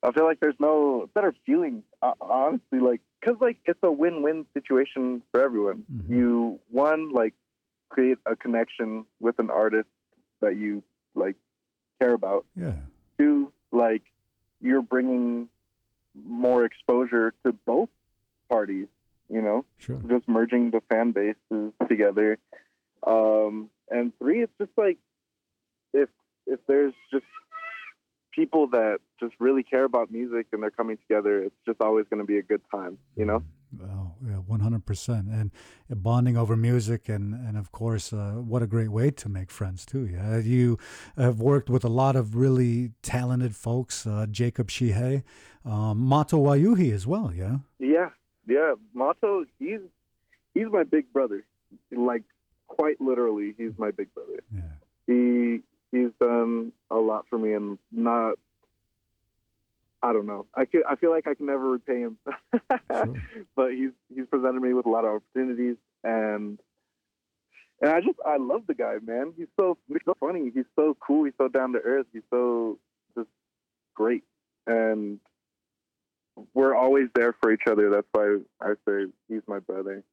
I 0.04 0.12
feel 0.12 0.26
like 0.26 0.40
there's 0.40 0.60
no 0.60 1.10
better 1.16 1.34
feeling, 1.46 1.84
uh, 2.04 2.14
honestly. 2.22 2.80
Like, 2.80 3.02
cause 3.26 3.36
like 3.42 3.58
it's 3.66 3.80
a 3.82 3.92
win-win 3.92 4.46
situation 4.54 5.24
for 5.32 5.44
everyone. 5.44 5.84
Mhm. 5.92 6.10
You 6.10 6.60
one 6.70 7.12
like 7.12 7.34
create 7.90 8.20
a 8.28 8.36
connection 8.36 9.06
with 9.20 9.40
an 9.40 9.50
artist 9.50 9.90
that 10.42 10.56
you 10.56 10.84
like 11.16 11.36
care 12.00 12.14
about. 12.14 12.46
Yeah. 12.56 12.76
Two, 13.18 13.52
like 13.72 14.04
you're 14.62 14.84
bringing 14.84 15.50
more 16.26 16.66
exposure 16.66 17.34
to 17.46 17.54
both 17.66 17.90
parties. 18.50 18.88
You 19.30 19.42
know, 19.42 19.66
sure. 19.78 20.00
just 20.08 20.28
merging 20.28 20.72
the 20.72 20.82
fan 20.90 21.12
bases 21.12 21.74
together. 21.90 22.38
Um, 23.06 23.70
and 23.90 24.18
three, 24.20 24.42
it's 24.42 24.54
just 24.58 24.72
like 24.78 24.98
if 25.94 26.10
if 26.46 26.60
there's 26.68 26.94
just 27.12 27.26
people 28.32 28.68
that 28.68 29.00
just 29.20 29.34
really 29.40 29.64
care 29.64 29.84
about 29.84 30.12
music 30.12 30.48
and 30.54 30.64
they're 30.64 30.72
coming 30.72 30.98
together, 30.98 31.44
it's 31.44 31.56
just 31.66 31.82
always 31.82 32.06
going 32.10 32.22
to 32.22 32.26
be 32.26 32.38
a 32.38 32.42
good 32.42 32.62
time. 32.72 32.98
You 33.18 33.26
know. 33.26 33.44
100%. 34.24 35.10
And 35.10 35.52
uh, 35.92 35.96
bonding 35.96 36.38
over 36.38 36.56
music, 36.56 37.10
and, 37.10 37.34
and 37.34 37.58
of 37.58 37.72
course, 37.72 38.14
uh, 38.14 38.34
what 38.36 38.62
a 38.62 38.68
great 38.68 38.90
way 38.90 39.12
to 39.12 39.30
make 39.30 39.52
friends, 39.52 39.86
too. 39.86 40.06
Yeah? 40.06 40.36
Uh, 40.36 40.38
you 40.38 40.78
have 41.18 41.40
worked 41.40 41.70
with 41.70 41.84
a 41.84 41.90
lot 41.90 42.16
of 42.16 42.36
really 42.36 42.92
talented 43.02 43.56
folks, 43.56 44.06
uh, 44.06 44.26
Jacob 44.30 44.70
Shihei, 44.70 45.24
um, 45.66 46.00
Mato 46.00 46.38
Wayuhi 46.38 46.94
as 46.94 47.06
well, 47.06 47.32
yeah? 47.34 47.58
Yeah, 47.80 48.10
yeah. 48.48 48.76
Mato, 48.94 49.46
he's, 49.60 49.82
he's 50.54 50.68
my 50.72 50.84
big 50.84 51.12
brother. 51.12 51.44
Like, 51.92 52.24
quite 52.68 53.00
literally, 53.02 53.54
he's 53.58 53.72
my 53.78 53.92
big 53.92 54.14
brother. 54.14 54.42
Yeah. 54.54 54.62
He, 55.08 55.62
he's 55.92 56.12
done 56.20 56.72
a 56.92 56.96
lot 56.96 57.26
for 57.30 57.38
me 57.38 57.54
and 57.54 57.78
not 57.92 58.38
I 60.02 60.14
don't 60.14 60.28
know. 60.28 60.46
I 60.54 60.66
could, 60.66 60.84
I 60.88 60.96
feel 60.96 61.10
like 61.10 61.28
I 61.28 61.34
can 61.34 61.48
never 61.48 61.72
repay 61.72 62.02
him, 62.02 62.18
Sure. 62.92 63.14
but 63.56 63.72
he's 63.74 63.92
he's 64.14 64.26
presented 64.30 64.62
me 64.62 64.74
with 64.74 64.86
a 64.86 64.90
lot 64.90 65.06
of 65.06 65.16
opportunities, 65.22 65.76
and 66.04 66.60
and 67.82 67.92
I 67.92 68.02
just 68.02 68.20
I 68.26 68.38
love 68.38 68.64
the 68.68 68.76
guy, 68.76 68.96
man. 69.04 69.34
He's 69.38 69.48
so 69.60 69.78
he's 69.88 69.98
so 70.06 70.16
funny. 70.20 70.52
He's 70.54 70.66
so 70.76 70.96
cool. 71.00 71.26
He's 71.26 71.34
so 71.38 71.48
down 71.48 71.74
to 71.74 71.80
earth. 71.80 72.06
He's 72.14 72.22
so 72.30 72.78
just 73.16 73.30
great, 73.96 74.24
and 74.68 75.20
we're 76.54 76.76
always 76.76 77.08
there 77.16 77.34
for 77.42 77.52
each 77.52 77.66
other. 77.68 77.90
That's 77.90 78.08
why 78.12 78.38
I 78.62 78.74
say 78.88 79.06
he's 79.28 79.42
my 79.48 79.60
brother. 79.60 80.04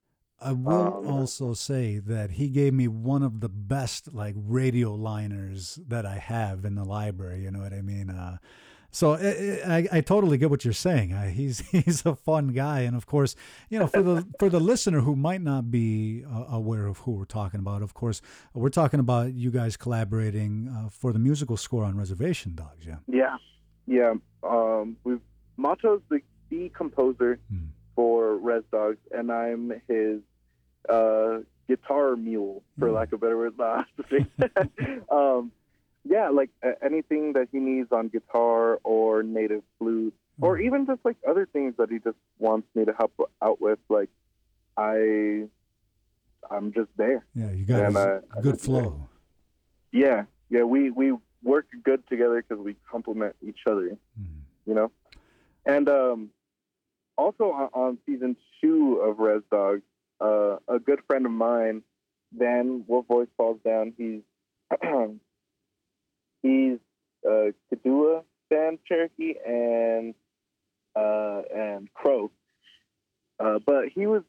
I 0.41 0.53
will 0.53 0.99
Um, 0.99 1.07
also 1.07 1.55
say 1.55 1.99
that 1.99 2.33
he 2.33 2.49
gave 2.49 2.75
me 2.75 2.89
one 2.89 3.23
of 3.23 3.41
the 3.41 3.49
best 3.49 4.13
like 4.15 4.35
radio 4.37 4.95
liners 4.95 5.79
that 5.89 6.05
I 6.07 6.17
have 6.17 6.65
in 6.65 6.75
the 6.75 6.85
library. 6.85 7.43
You 7.43 7.51
know 7.51 7.61
what 7.61 7.73
I 7.73 7.83
mean? 7.83 8.11
Uh, 8.11 8.39
so 9.01 9.15
I, 9.15 9.77
I, 9.77 9.89
I 9.99 10.01
totally 10.01 10.39
get 10.39 10.49
what 10.51 10.65
you're 10.65 10.73
saying. 10.89 11.13
Uh, 11.13 11.29
he's 11.39 11.59
he's 11.77 12.07
a 12.07 12.15
fun 12.15 12.49
guy, 12.49 12.81
and 12.87 12.95
of 12.97 13.05
course, 13.07 13.35
you 13.69 13.79
know, 13.81 13.89
for 13.89 14.03
the 14.03 14.17
for 14.39 14.49
the 14.49 14.61
listener 14.71 15.01
who 15.01 15.15
might 15.17 15.43
not 15.43 15.71
be 15.71 16.25
uh, 16.25 16.45
aware 16.61 16.87
of 16.87 16.99
who 17.03 17.13
we're 17.19 17.25
talking 17.41 17.61
about, 17.61 17.83
of 17.83 17.93
course, 17.95 18.23
we're 18.55 18.77
talking 18.83 19.01
about 19.01 19.33
you 19.35 19.51
guys 19.51 19.77
collaborating 19.77 20.53
uh, 20.75 20.89
for 20.89 21.13
the 21.13 21.19
musical 21.19 21.57
score 21.57 21.85
on 21.85 21.97
Reservation 21.97 22.55
Dogs. 22.55 22.87
Yeah. 22.87 22.99
Yeah, 23.21 23.37
yeah. 23.87 24.15
Um, 24.43 24.97
we've 25.05 25.21
Mato's 25.57 26.03
the, 26.11 26.21
the 26.51 26.69
composer 26.71 27.39
Hmm. 27.51 27.67
for 27.97 28.37
Res 28.37 28.63
Dogs, 28.73 28.99
and 29.17 29.31
I'm 29.31 29.73
his 29.89 30.21
uh, 30.89 31.39
guitar 31.69 32.15
mule, 32.17 32.63
for 32.79 32.89
Hmm. 32.89 32.95
lack 32.95 33.13
of 33.13 33.23
a 33.23 33.27
better 33.27 33.39
word. 33.39 33.55
Um, 35.11 35.53
yeah, 36.05 36.29
like 36.29 36.51
uh, 36.63 36.73
anything 36.85 37.33
that 37.35 37.49
he 37.51 37.59
needs 37.59 37.91
on 37.93 38.09
guitar 38.09 38.79
or 38.85 39.23
native 39.23 39.63
flute, 39.79 40.15
or 40.41 40.57
Hmm. 40.59 40.63
even 40.65 40.87
just 40.87 41.01
like 41.05 41.17
other 41.29 41.47
things 41.47 41.75
that 41.79 41.91
he 41.91 41.99
just 41.99 42.17
wants 42.39 42.69
me 42.75 42.85
to 42.85 42.93
help 42.93 43.13
out 43.43 43.61
with. 43.61 43.79
Like 43.89 44.11
I, 44.77 45.47
I'm 46.51 46.73
just 46.73 46.91
there. 46.97 47.25
Yeah, 47.35 47.51
you 47.53 47.65
got 47.65 47.81
And, 47.81 47.97
a 47.97 48.23
uh, 48.37 48.41
good 48.41 48.61
flow. 48.61 49.09
Yeah, 49.93 50.25
yeah. 50.51 50.63
We 50.65 50.91
we 50.91 51.15
work 51.43 51.67
good 51.85 52.07
together 52.09 52.43
because 52.47 52.63
we 52.65 52.75
complement 52.91 53.37
each 53.47 53.61
other. 53.67 53.97
Mhm. 54.21 54.41
you 54.67 54.75
know. 54.75 54.91
And 55.67 55.89
um, 55.89 56.31
also 57.17 57.53
on, 57.53 57.69
on 57.73 57.99
season 58.05 58.37
two 58.61 58.97
of 58.97 59.19
Res 59.19 59.43
Dogs, 59.51 59.83
uh, 60.21 60.57
a 60.69 60.79
good 60.79 61.01
friend 61.07 61.25
of 61.25 61.33
mine, 61.33 61.83
Dan 62.39 62.85
Wolf 62.87 63.07
Voice 63.07 63.29
Falls 63.37 63.61
Down. 63.65 63.95
He's 63.97 64.21
he's 66.45 66.79
uh, 67.29 67.51
Kadua 67.73 68.23
Dan 68.51 68.79
Cherokee 68.87 69.35
and 69.45 70.15
uh, 70.95 71.43
and 71.53 71.93
Crow. 71.95 72.31
Uh, 73.41 73.59
but 73.67 73.87
he 73.93 74.07
was 74.07 74.23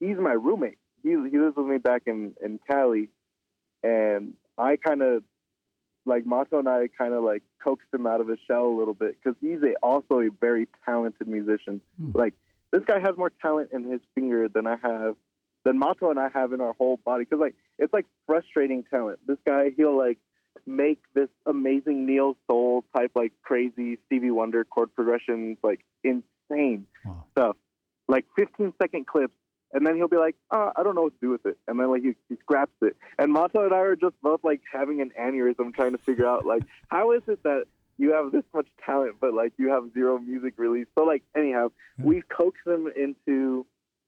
he's 0.00 0.16
my 0.16 0.32
roommate. 0.32 0.78
He 1.02 1.10
he 1.10 1.38
lives 1.38 1.56
with 1.56 1.66
me 1.66 1.78
back 1.78 2.02
in 2.06 2.34
in 2.42 2.58
Cali, 2.66 3.10
and 3.82 4.34
I 4.56 4.76
kind 4.76 5.02
of 5.02 5.22
like 6.06 6.24
Mato 6.24 6.58
and 6.58 6.68
I 6.68 6.88
kind 6.96 7.12
of 7.12 7.22
like 7.22 7.42
coaxed 7.62 7.88
him 7.92 8.06
out 8.06 8.20
of 8.20 8.28
his 8.28 8.38
shell 8.46 8.66
a 8.66 8.76
little 8.76 8.94
bit 8.94 9.16
because 9.22 9.36
he's 9.40 9.62
a, 9.62 9.74
also 9.82 10.20
a 10.20 10.30
very 10.40 10.68
talented 10.84 11.28
musician. 11.28 11.80
Hmm. 12.00 12.12
Like 12.14 12.34
this 12.72 12.82
guy 12.86 13.00
has 13.00 13.16
more 13.16 13.30
talent 13.42 13.70
in 13.72 13.84
his 13.84 14.00
finger 14.14 14.48
than 14.48 14.66
I 14.66 14.76
have, 14.82 15.16
than 15.64 15.78
Mato 15.78 16.10
and 16.10 16.18
I 16.18 16.28
have 16.32 16.52
in 16.52 16.60
our 16.60 16.72
whole 16.72 16.98
body. 17.04 17.24
Because 17.24 17.40
like 17.40 17.54
it's 17.78 17.92
like 17.92 18.06
frustrating 18.26 18.84
talent. 18.84 19.18
This 19.26 19.38
guy 19.46 19.70
he'll 19.76 19.96
like 19.96 20.18
make 20.66 21.00
this 21.14 21.28
amazing 21.46 22.06
neo 22.06 22.36
soul 22.48 22.84
type 22.94 23.12
like 23.14 23.32
crazy 23.42 23.98
Stevie 24.06 24.30
Wonder 24.30 24.64
chord 24.64 24.94
progressions 24.94 25.58
like 25.62 25.84
insane 26.04 26.86
Wow. 27.04 27.24
stuff, 27.32 27.56
like 28.08 28.26
15 28.38 28.72
second 28.80 29.06
clips. 29.06 29.34
And 29.74 29.86
then 29.86 29.96
he'll 29.96 30.06
be 30.08 30.18
like, 30.18 30.36
oh, 30.50 30.70
I 30.76 30.82
don't 30.82 30.94
know 30.94 31.02
what 31.02 31.14
to 31.14 31.18
do 31.26 31.30
with 31.30 31.46
it. 31.46 31.56
And 31.66 31.80
then 31.80 31.90
like 31.90 32.02
he, 32.02 32.14
he 32.28 32.36
scraps 32.40 32.74
it. 32.82 32.94
And 33.18 33.32
Mato 33.32 33.64
and 33.64 33.72
I 33.72 33.78
are 33.78 33.96
just 33.96 34.14
both 34.22 34.40
like 34.44 34.60
having 34.70 35.00
an 35.00 35.12
aneurysm 35.18 35.74
trying 35.74 35.92
to 35.92 35.98
figure 35.98 36.26
out 36.26 36.44
like 36.44 36.62
how 36.88 37.12
is 37.12 37.22
it 37.26 37.42
that 37.44 37.64
you 37.98 38.12
have 38.12 38.32
this 38.32 38.44
much 38.54 38.66
talent 38.84 39.16
but 39.20 39.32
like 39.34 39.52
you 39.58 39.68
have 39.70 39.84
zero 39.94 40.18
music 40.18 40.54
release. 40.58 40.86
So 40.98 41.04
like 41.04 41.22
anyhow, 41.36 41.70
Yeah. 41.98 42.04
we've 42.04 42.28
coaxed 42.28 42.64
them 42.66 42.86
into 42.94 43.64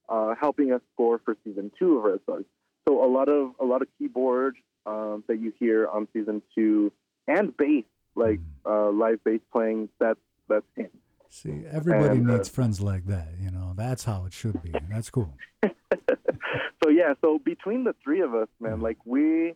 uh, 0.09 0.35
helping 0.39 0.71
us 0.73 0.83
score 0.93 1.19
for 1.25 1.35
season 1.45 1.71
two 1.79 1.97
of 1.97 2.05
Res 2.05 2.21
Dogs. 2.27 2.45
So 2.87 3.03
a 3.03 3.09
lot 3.09 3.31
of 3.31 3.53
a 3.59 3.65
lot 3.65 3.81
of 3.81 3.89
keyboard 3.99 4.57
um, 4.87 5.25
that 5.29 5.41
you 5.41 5.53
hear 5.59 5.89
on 5.89 6.09
season 6.13 6.43
two 6.55 6.93
and 7.27 7.57
bass, 7.57 7.85
like 8.15 8.41
uh, 8.67 8.91
live 8.91 9.23
bass 9.25 9.41
playing. 9.53 9.89
That's 9.99 10.21
that's 10.49 10.67
him. 10.77 10.91
See, 11.31 11.63
everybody 11.71 12.19
And, 12.19 12.31
uh, 12.31 12.37
needs 12.37 12.49
friends 12.49 12.81
like 12.81 13.07
that. 13.07 13.29
You 13.41 13.51
know, 13.51 13.73
that's 13.77 14.05
how 14.05 14.25
it 14.25 14.33
should 14.33 14.63
be. 14.63 14.73
That's 14.89 15.11
cool. 15.11 15.35
so 15.65 16.91
yeah, 16.91 17.15
so 17.21 17.41
between 17.45 17.85
the 17.85 17.95
three 18.05 18.21
of 18.21 18.35
us, 18.35 18.49
man, 18.61 18.81
like 18.81 18.99
we 19.05 19.55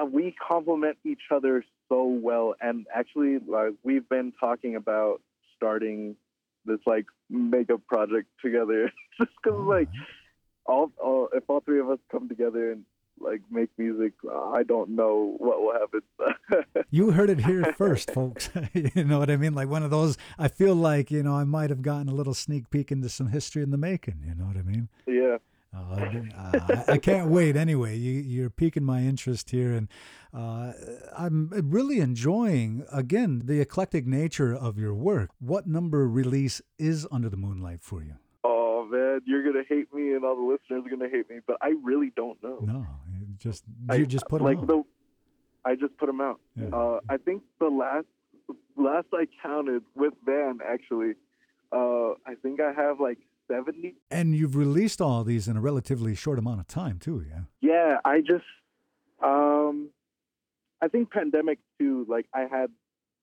uh, 0.00 0.04
we 0.04 0.34
complement 0.46 0.98
each 1.04 1.22
other 1.30 1.64
so 1.88 2.04
well, 2.04 2.54
and 2.60 2.86
actually, 2.94 3.38
like 3.38 3.74
we've 3.82 4.08
been 4.08 4.32
talking 4.38 4.76
about 4.76 5.20
starting 5.56 6.16
this 6.64 6.78
like 6.86 7.06
makeup 7.28 7.80
project 7.88 8.28
together, 8.42 8.92
just 9.18 9.32
because 9.42 9.58
like 9.66 9.88
all, 10.66 10.92
all 11.02 11.28
if 11.34 11.44
all 11.48 11.60
three 11.60 11.80
of 11.80 11.90
us 11.90 11.98
come 12.10 12.28
together 12.28 12.72
and 12.72 12.84
like 13.20 13.42
make 13.50 13.70
music, 13.78 14.12
I 14.54 14.62
don't 14.62 14.90
know 14.90 15.34
what 15.38 15.60
will 15.60 15.72
happen. 15.72 16.00
You 16.92 17.12
heard 17.12 17.30
it 17.30 17.40
here 17.40 17.72
first, 17.78 18.10
folks. 18.10 18.50
you 18.72 19.04
know 19.04 19.20
what 19.20 19.30
I 19.30 19.36
mean? 19.36 19.54
Like 19.54 19.68
one 19.68 19.84
of 19.84 19.90
those. 19.90 20.18
I 20.38 20.48
feel 20.48 20.74
like 20.74 21.10
you 21.10 21.22
know 21.22 21.34
I 21.34 21.44
might 21.44 21.70
have 21.70 21.82
gotten 21.82 22.08
a 22.08 22.14
little 22.14 22.34
sneak 22.34 22.68
peek 22.70 22.90
into 22.90 23.08
some 23.08 23.28
history 23.28 23.62
in 23.62 23.70
the 23.70 23.76
making. 23.76 24.24
You 24.26 24.34
know 24.34 24.46
what 24.46 24.56
I 24.56 24.62
mean? 24.62 24.88
yeah. 25.06 25.36
Uh, 25.72 26.10
uh, 26.36 26.82
I 26.88 26.98
can't 26.98 27.30
wait. 27.30 27.56
Anyway, 27.56 27.96
you, 27.96 28.12
you're 28.20 28.50
piquing 28.50 28.82
my 28.82 29.02
interest 29.02 29.50
here, 29.50 29.72
and 29.72 29.86
uh, 30.34 30.72
I'm 31.16 31.48
really 31.52 32.00
enjoying 32.00 32.84
again 32.92 33.42
the 33.44 33.60
eclectic 33.60 34.04
nature 34.04 34.52
of 34.52 34.78
your 34.78 34.94
work. 34.94 35.30
What 35.38 35.68
number 35.68 36.08
release 36.08 36.60
is 36.78 37.06
Under 37.12 37.28
the 37.28 37.36
Moonlight 37.36 37.82
for 37.82 38.02
you? 38.02 38.14
You're 39.24 39.42
gonna 39.42 39.64
hate 39.68 39.92
me, 39.92 40.14
and 40.14 40.24
all 40.24 40.36
the 40.36 40.42
listeners 40.42 40.84
are 40.86 40.90
gonna 40.96 41.10
hate 41.10 41.28
me, 41.30 41.38
but 41.46 41.56
I 41.60 41.74
really 41.82 42.12
don't 42.16 42.42
know. 42.42 42.58
No, 42.62 42.86
you 43.12 43.26
just 43.38 43.64
I- 43.88 43.96
you 43.96 44.06
just 44.06 44.26
put 44.28 44.40
like 44.42 44.58
out. 44.58 44.66
the. 44.66 44.82
I 45.64 45.74
just 45.74 45.96
put 45.98 46.06
them 46.06 46.20
out. 46.22 46.40
Yeah. 46.56 46.68
Uh, 46.68 47.00
I 47.08 47.16
think 47.18 47.42
the 47.58 47.68
last 47.68 48.06
last 48.76 49.08
I 49.12 49.26
counted 49.42 49.82
with 49.94 50.14
Van 50.24 50.58
actually, 50.66 51.12
uh, 51.70 52.12
I 52.26 52.34
think 52.42 52.60
I 52.60 52.72
have 52.72 52.98
like 53.00 53.18
seventy. 53.46 53.96
and 54.10 54.34
you've 54.34 54.56
released 54.56 55.00
all 55.00 55.22
these 55.24 55.48
in 55.48 55.56
a 55.56 55.60
relatively 55.60 56.14
short 56.14 56.38
amount 56.38 56.60
of 56.60 56.66
time 56.66 56.98
too. 56.98 57.24
Yeah. 57.28 57.40
Yeah, 57.60 57.98
I 58.04 58.20
just, 58.20 58.44
um, 59.22 59.90
I 60.80 60.88
think 60.88 61.10
pandemic 61.10 61.58
too. 61.78 62.06
Like 62.08 62.26
I 62.32 62.42
had 62.50 62.70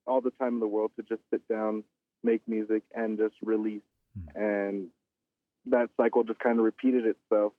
all 0.05 0.21
the 0.21 0.31
time 0.31 0.55
in 0.55 0.59
the 0.59 0.67
world 0.67 0.91
to 0.97 1.03
just 1.03 1.21
sit 1.31 1.47
down, 1.47 1.83
make 2.23 2.41
music, 2.47 2.83
and 2.93 3.17
just 3.17 3.35
release, 3.41 3.81
and 4.35 4.87
that 5.71 5.89
cycle 5.97 6.23
just 6.23 6.39
kind 6.39 6.59
of 6.59 6.65
repeated 6.65 7.05
itself. 7.05 7.53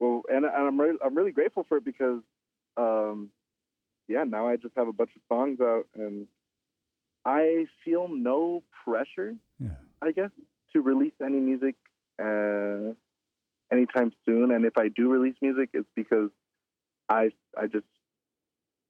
Well, 0.00 0.22
and, 0.28 0.44
and 0.44 0.54
I'm 0.54 0.80
re- 0.80 0.98
I'm 1.04 1.14
really 1.16 1.32
grateful 1.32 1.64
for 1.68 1.76
it 1.78 1.84
because, 1.84 2.20
um, 2.76 3.30
yeah, 4.08 4.24
now 4.24 4.48
I 4.48 4.56
just 4.56 4.74
have 4.76 4.88
a 4.88 4.92
bunch 4.92 5.10
of 5.14 5.22
songs 5.28 5.60
out, 5.60 5.86
and 5.94 6.26
I 7.24 7.66
feel 7.84 8.08
no 8.08 8.62
pressure, 8.84 9.36
Yeah. 9.60 9.76
I 10.00 10.10
guess, 10.12 10.30
to 10.72 10.80
release 10.80 11.12
any 11.24 11.38
music 11.38 11.76
uh, 12.20 12.94
anytime 13.72 14.12
soon. 14.26 14.50
And 14.50 14.64
if 14.64 14.76
I 14.76 14.88
do 14.88 15.08
release 15.10 15.36
music, 15.40 15.70
it's 15.72 15.88
because 15.94 16.30
I 17.08 17.30
I 17.56 17.66
just 17.66 17.86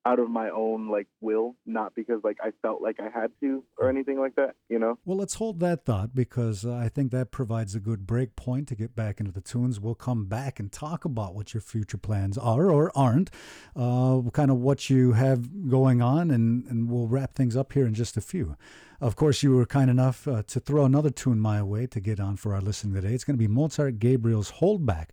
out 0.05 0.19
of 0.19 0.29
my 0.29 0.51
own 0.51 0.89
like 0.89 1.07
will, 1.21 1.57
not 1.67 1.95
because 1.95 2.21
like 2.25 2.39
I 2.43 2.51
felt 2.63 2.83
like 2.83 2.99
I 3.01 3.09
had 3.09 3.31
to 3.41 3.65
or 3.79 3.89
anything 3.89 4.19
like 4.19 4.35
that. 4.37 4.55
You 4.69 4.79
know? 4.79 4.99
Well, 5.05 5.17
let's 5.17 5.35
hold 5.35 5.61
that 5.61 5.85
thought 5.85 6.15
because 6.15 6.65
uh, 6.65 6.75
I 6.75 6.89
think 6.89 7.13
that 7.13 7.31
provides 7.31 7.75
a 7.75 7.81
good 7.81 8.07
break 8.07 8.37
point 8.37 8.69
to 8.69 8.75
get 8.75 8.95
back 8.97 9.21
into 9.21 9.33
the 9.33 9.41
tunes. 9.41 9.81
We'll 9.81 9.95
come 9.95 10.27
back 10.27 10.59
and 10.59 10.71
talk 10.73 11.05
about 11.05 11.35
what 11.35 11.55
your 11.55 11.61
future 11.61 11.99
plans 11.99 12.37
are 12.37 12.71
or 12.71 12.91
aren't, 12.97 13.31
uh, 13.77 14.23
kind 14.33 14.51
of 14.51 14.59
what 14.59 14.91
you 14.91 15.13
have 15.13 15.69
going 15.69 16.03
on, 16.03 16.31
and, 16.31 16.65
and 16.67 16.91
we'll 16.91 17.09
wrap 17.09 17.35
things 17.35 17.57
up 17.57 17.73
here 17.73 17.87
in 17.87 17.95
just 17.95 18.17
a 18.17 18.21
few. 18.21 18.57
Of 19.03 19.17
course, 19.17 19.43
you 19.43 19.57
were 19.57 19.67
kind 19.67 19.91
enough 19.91 20.29
uh, 20.29 20.45
to 20.47 20.61
throw 20.61 20.85
another 20.85 21.11
tune 21.11 21.41
my 21.41 21.61
way 21.61 21.89
to 21.89 21.99
get 21.99 22.21
on 22.21 22.37
for 22.37 22.55
our 22.55 22.61
listening 22.61 22.95
today. 22.95 23.13
It's 23.13 23.25
going 23.25 23.35
to 23.35 23.39
be 23.39 23.49
Mozart 23.49 23.99
Gabriel's 23.99 24.53
Holdback, 24.53 25.07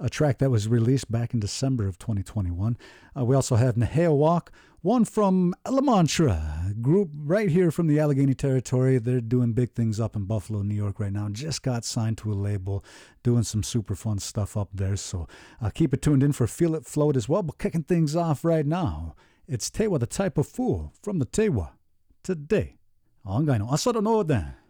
a 0.00 0.08
track 0.08 0.38
that 0.38 0.48
was 0.48 0.66
released 0.66 1.12
back 1.12 1.34
in 1.34 1.40
December 1.40 1.86
of 1.86 1.98
2021. 1.98 2.78
Uh, 3.14 3.22
we 3.26 3.36
also 3.36 3.56
have 3.56 3.74
Nehea 3.74 4.16
Walk, 4.16 4.50
one 4.80 5.04
from 5.04 5.54
La 5.68 5.78
Elamantra, 5.78 6.80
group 6.80 7.10
right 7.14 7.50
here 7.50 7.70
from 7.70 7.86
the 7.86 7.98
Allegany 7.98 8.34
Territory. 8.34 8.96
They're 8.96 9.20
doing 9.20 9.52
big 9.52 9.72
things 9.72 10.00
up 10.00 10.16
in 10.16 10.24
Buffalo, 10.24 10.62
New 10.62 10.74
York 10.74 10.98
right 10.98 11.12
now. 11.12 11.28
Just 11.28 11.62
got 11.62 11.84
signed 11.84 12.16
to 12.18 12.32
a 12.32 12.34
label, 12.34 12.82
doing 13.22 13.42
some 13.42 13.62
super 13.62 13.94
fun 13.94 14.20
stuff 14.20 14.56
up 14.56 14.70
there. 14.72 14.96
So 14.96 15.28
uh, 15.60 15.68
keep 15.68 15.92
it 15.92 16.00
tuned 16.00 16.22
in 16.22 16.32
for 16.32 16.46
Feel 16.46 16.74
It 16.74 16.86
Float 16.86 17.14
as 17.14 17.28
well. 17.28 17.42
But 17.42 17.58
kicking 17.58 17.82
things 17.82 18.16
off 18.16 18.42
right 18.42 18.64
now, 18.64 19.14
it's 19.46 19.68
Tewa 19.68 20.00
the 20.00 20.06
Type 20.06 20.38
of 20.38 20.48
Fool 20.48 20.94
from 21.02 21.18
the 21.18 21.26
Tewa 21.26 21.72
today. 22.22 22.78
On 23.24 23.44
Gaino. 23.44 23.72
Asado 23.72 24.00
no 24.02 24.22
den. 24.22 24.44
Say 24.44 24.63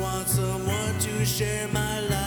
just 0.00 0.12
want 0.12 0.28
someone 0.28 0.98
to 0.98 1.24
share 1.24 1.68
my 1.68 2.00
life 2.00 2.19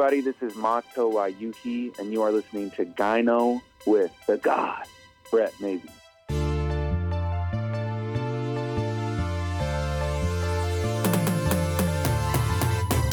everybody, 0.00 0.22
this 0.22 0.40
is 0.40 0.56
Mato 0.56 1.12
Wayuhi, 1.12 1.98
and 1.98 2.10
you 2.10 2.22
are 2.22 2.32
listening 2.32 2.70
to 2.70 2.86
Gyno 2.86 3.60
with 3.86 4.10
the 4.26 4.38
God, 4.38 4.86
Brett 5.30 5.52
Maybe. 5.60 5.90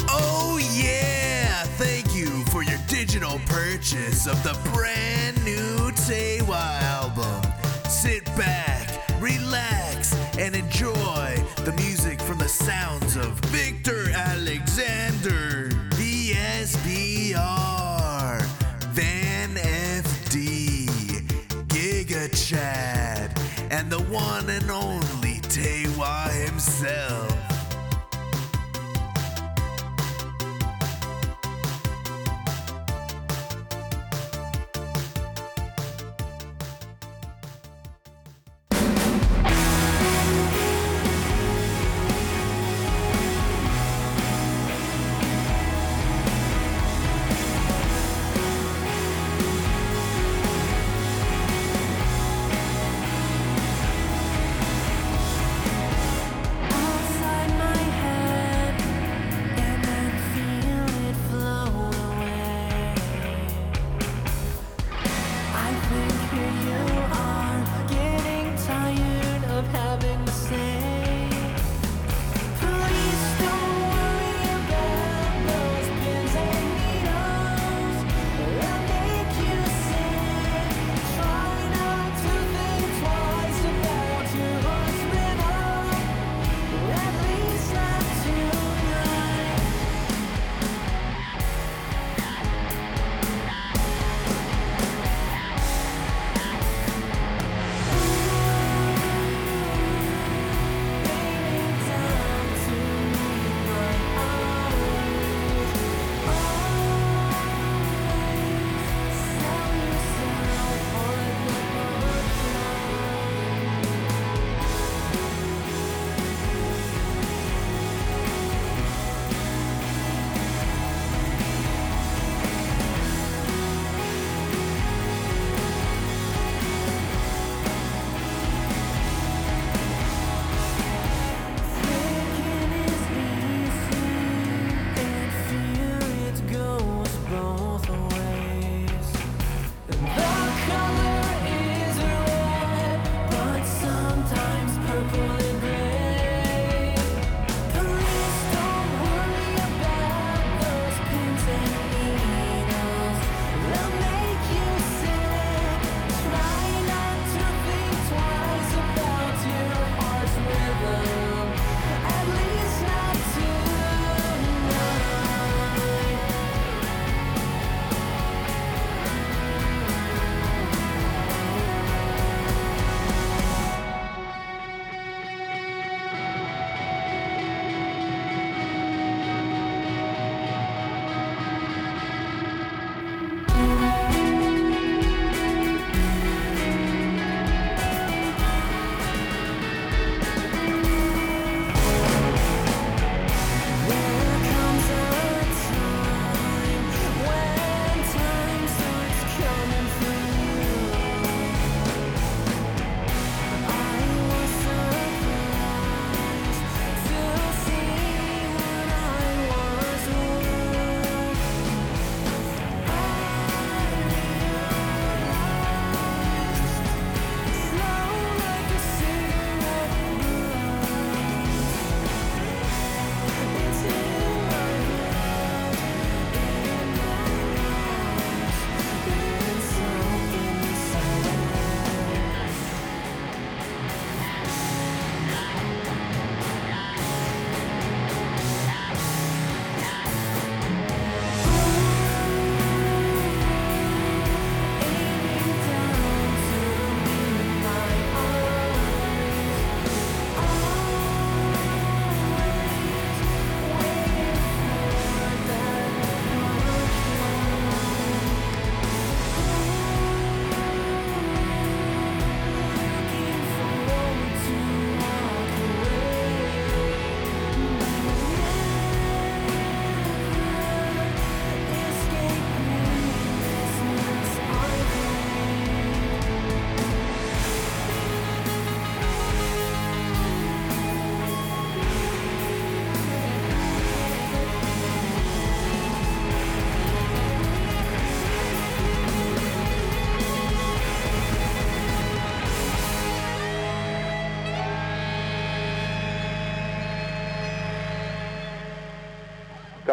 Oh, 0.07 0.57
yeah! 0.73 1.63
Thank 1.75 2.15
you 2.15 2.45
for 2.45 2.63
your 2.63 2.79
digital 2.87 3.37
purchase 3.47 4.25
of 4.25 4.41
the 4.43 4.57
brand 4.71 5.43
new 5.43 5.91
Tewa 5.91 6.81
album. 6.83 7.51
Sit 7.89 8.23
back, 8.37 9.09
relax, 9.19 10.15
and 10.37 10.55
enjoy 10.55 11.35
the 11.65 11.73
music 11.73 12.21
from 12.21 12.37
the 12.37 12.47
sounds 12.47 13.17
of 13.17 13.37
Victor 13.47 14.09
Alexander, 14.11 15.69
VSBR, 16.67 18.41
Van 18.91 19.55
FD, 19.55 20.87
Giga 21.67 22.27
Chad, 22.47 23.31
and 23.71 23.89
the 23.89 24.01
one 24.11 24.49
and 24.49 24.69
only 24.69 25.39
Tewa 25.47 26.29
himself. 26.45 27.46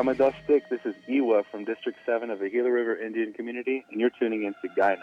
Gamadustik, 0.05 0.69
this 0.69 0.81
is 0.85 0.95
Iwa 1.09 1.45
from 1.51 1.65
District 1.65 1.99
7 2.05 2.29
of 2.29 2.39
the 2.39 2.51
Gila 2.51 2.71
River 2.71 2.95
Indian 2.95 3.33
Community, 3.33 3.87
and 3.91 3.99
you're 3.99 4.11
tuning 4.11 4.43
came 4.43 4.55
to 4.61 4.69
tell 4.69 4.99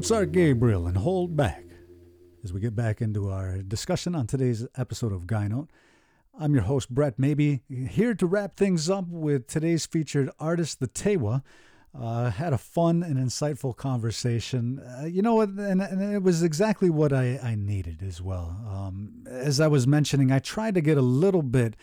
Mozart 0.00 0.32
Gabriel 0.32 0.86
and 0.86 0.96
Hold 0.96 1.36
Back. 1.36 1.62
As 2.42 2.54
we 2.54 2.60
get 2.60 2.74
back 2.74 3.02
into 3.02 3.28
our 3.28 3.58
discussion 3.58 4.14
on 4.14 4.26
today's 4.26 4.66
episode 4.78 5.12
of 5.12 5.26
Gyno, 5.26 5.68
I'm 6.38 6.54
your 6.54 6.62
host, 6.62 6.88
Brett 6.88 7.18
Maybe, 7.18 7.60
here 7.68 8.14
to 8.14 8.24
wrap 8.24 8.56
things 8.56 8.88
up 8.88 9.04
with 9.08 9.46
today's 9.46 9.84
featured 9.84 10.30
artist, 10.38 10.80
the 10.80 10.88
Tewa. 10.88 11.42
Uh, 11.94 12.30
had 12.30 12.54
a 12.54 12.58
fun 12.58 13.02
and 13.02 13.18
insightful 13.18 13.76
conversation. 13.76 14.78
Uh, 14.78 15.04
you 15.04 15.20
know 15.20 15.34
what? 15.34 15.50
And, 15.50 15.82
and 15.82 16.14
it 16.14 16.22
was 16.22 16.42
exactly 16.42 16.88
what 16.88 17.12
I, 17.12 17.38
I 17.42 17.54
needed 17.54 18.02
as 18.02 18.22
well. 18.22 18.56
Um, 18.66 19.24
as 19.28 19.60
I 19.60 19.66
was 19.66 19.86
mentioning, 19.86 20.32
I 20.32 20.38
tried 20.38 20.76
to 20.76 20.80
get 20.80 20.96
a 20.96 21.02
little 21.02 21.42
bit 21.42 21.76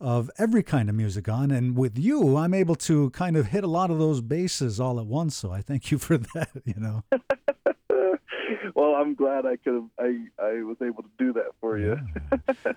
of 0.00 0.30
every 0.38 0.62
kind 0.62 0.88
of 0.88 0.94
music 0.94 1.28
on, 1.28 1.50
and 1.50 1.76
with 1.76 1.98
you, 1.98 2.36
I'm 2.36 2.54
able 2.54 2.76
to 2.76 3.10
kind 3.10 3.36
of 3.36 3.46
hit 3.46 3.64
a 3.64 3.68
lot 3.68 3.90
of 3.90 3.98
those 3.98 4.20
bases 4.20 4.80
all 4.80 4.98
at 4.98 5.06
once. 5.06 5.36
So 5.36 5.52
I 5.52 5.62
thank 5.62 5.90
you 5.90 5.98
for 6.06 6.18
that. 6.18 6.50
You 6.64 6.74
know. 6.76 7.02
well, 8.74 8.94
I'm 8.94 9.14
glad 9.14 9.46
I 9.46 9.56
could 9.56 9.74
have. 9.74 9.90
I 9.98 10.26
I 10.42 10.62
was 10.62 10.76
able 10.82 11.02
to 11.02 11.10
do 11.18 11.32
that 11.34 11.52
for 11.60 11.78
you. 11.78 11.98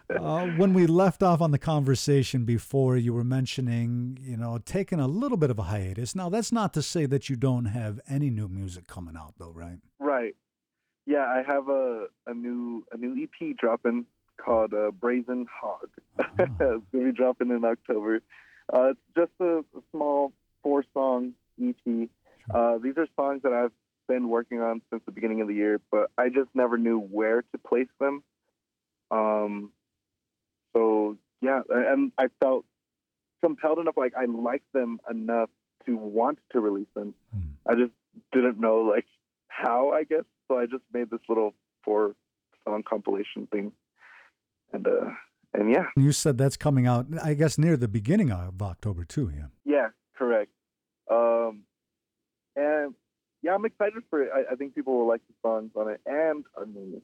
uh, 0.20 0.47
when 0.57 0.74
we 0.74 0.88
left 0.88 1.24
off 1.24 1.41
on 1.41 1.51
the 1.51 1.59
conversation 1.59 2.45
before, 2.45 2.97
you 2.97 3.13
were 3.13 3.24
mentioning, 3.24 4.18
you 4.22 4.38
know, 4.38 4.57
taking 4.57 4.99
a 4.99 5.07
little 5.07 5.38
bit 5.38 5.49
of 5.49 5.59
a 5.59 5.63
hiatus. 5.63 6.15
Now, 6.15 6.30
that's 6.30 6.51
not 6.51 6.74
to 6.74 6.82
say 6.82 7.05
that 7.07 7.30
you 7.30 7.36
don't 7.36 7.65
have 7.65 7.99
any 8.07 8.30
new 8.30 8.47
music 8.47 8.88
coming 8.88 9.15
out, 9.18 9.36
though, 9.38 9.51
right? 9.51 9.80
Right. 9.99 10.36
Yeah, 11.05 11.26
I 11.26 11.43
have 11.45 11.70
a 11.70 12.07
a 12.26 12.34
new 12.34 12.86
a 12.91 12.97
new 12.97 13.24
EP 13.24 13.55
dropping 13.57 14.05
called 14.38 14.74
uh, 14.74 14.92
Brazen 14.92 15.48
Hog. 15.62 15.90
it's 16.40 16.52
gonna 16.60 16.82
be 16.92 17.12
dropping 17.12 17.50
in 17.50 17.64
October. 17.66 18.22
Uh, 18.72 18.90
it's 18.90 19.00
just 19.16 19.32
a, 19.40 19.60
a 19.60 19.82
small 19.92 20.34
four 20.64 20.84
song 20.94 21.34
EP. 21.62 22.10
Uh, 22.54 22.78
these 22.78 22.94
are 22.98 23.08
songs 23.16 23.42
that 23.44 23.54
I've 23.54 23.72
been 24.08 24.30
working 24.30 24.62
on 24.62 24.82
since 24.90 25.02
the 25.06 25.12
beginning 25.12 25.42
of 25.42 25.48
the 25.48 25.54
year, 25.54 25.82
but 25.92 26.12
I 26.18 26.30
just 26.30 26.50
never 26.54 26.78
knew 26.78 27.00
where 27.00 27.42
to 27.42 27.58
place 27.58 27.90
them. 28.00 28.24
Um, 29.12 29.72
so 30.74 31.18
yeah, 31.42 31.62
and 31.70 32.12
I 32.18 32.28
felt 32.42 32.66
compelled 33.44 33.80
enough, 33.80 33.98
like 33.98 34.14
I 34.18 34.26
liked 34.26 34.72
them 34.74 35.00
enough 35.10 35.50
to 35.86 35.96
want 35.96 36.40
to 36.52 36.60
release 36.60 36.88
them. 36.96 37.14
Hmm. 37.34 37.42
I 37.70 37.76
just 37.76 37.94
didn't 38.32 38.60
know 38.60 38.82
like 38.82 39.06
how, 39.48 39.92
I 39.92 40.04
guess. 40.04 40.24
So 40.48 40.58
I 40.58 40.66
just 40.66 40.84
made 40.94 41.10
this 41.10 41.20
little 41.28 41.54
four 41.84 42.16
song 42.66 42.84
compilation 42.88 43.48
thing, 43.52 43.72
and 44.74 44.88
uh, 44.88 45.09
and 45.53 45.72
yeah, 45.72 45.86
You 45.95 46.11
said 46.11 46.38
that's 46.38 46.57
coming 46.57 46.86
out, 46.88 47.07
I 47.24 47.34
guess, 47.34 47.57
near 47.57 47.78
the 47.78 47.88
beginning 47.88 48.32
of 48.32 48.61
October, 48.61 49.05
too. 49.05 49.32
Yeah. 49.36 49.47
yeah, 49.65 49.88
correct. 50.15 50.51
Um, 51.09 51.63
and 52.55 52.93
yeah, 53.41 53.55
I'm 53.55 53.65
excited 53.65 54.03
for 54.09 54.22
it. 54.22 54.30
I, 54.34 54.53
I 54.53 54.55
think 54.55 54.76
people 54.76 54.97
will 54.97 55.07
like 55.07 55.22
the 55.28 55.34
songs 55.41 55.72
on 55.76 55.89
it, 55.89 56.01
and 56.05 56.43
I 56.59 56.65
mean, 56.65 57.01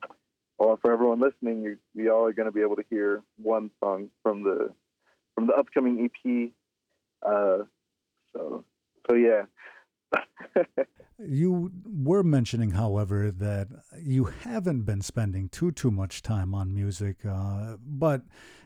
well, 0.59 0.77
for 0.81 0.91
everyone 0.91 1.19
listening, 1.19 1.63
you 1.63 1.77
we 1.95 2.09
all 2.09 2.25
are 2.25 2.33
going 2.33 2.47
to 2.47 2.51
be 2.51 2.61
able 2.61 2.75
to 2.75 2.85
hear 2.89 3.23
one 3.37 3.71
song 3.83 4.09
from 4.21 4.43
the 4.43 4.69
from 5.35 5.47
the 5.47 5.53
upcoming 5.53 6.09
EP. 6.09 6.51
Uh, 7.25 7.63
so 8.33 8.65
so 9.09 9.15
yeah. 9.15 9.43
You 11.19 11.71
were 11.85 12.23
mentioning, 12.23 12.71
however, 12.71 13.31
that 13.31 13.67
you 13.99 14.25
haven't 14.25 14.81
been 14.81 15.01
spending 15.01 15.49
too 15.49 15.71
too 15.71 15.91
much 15.91 16.21
time 16.21 16.53
on 16.55 16.73
music, 16.73 17.17
uh, 17.25 17.77
but 17.85 18.23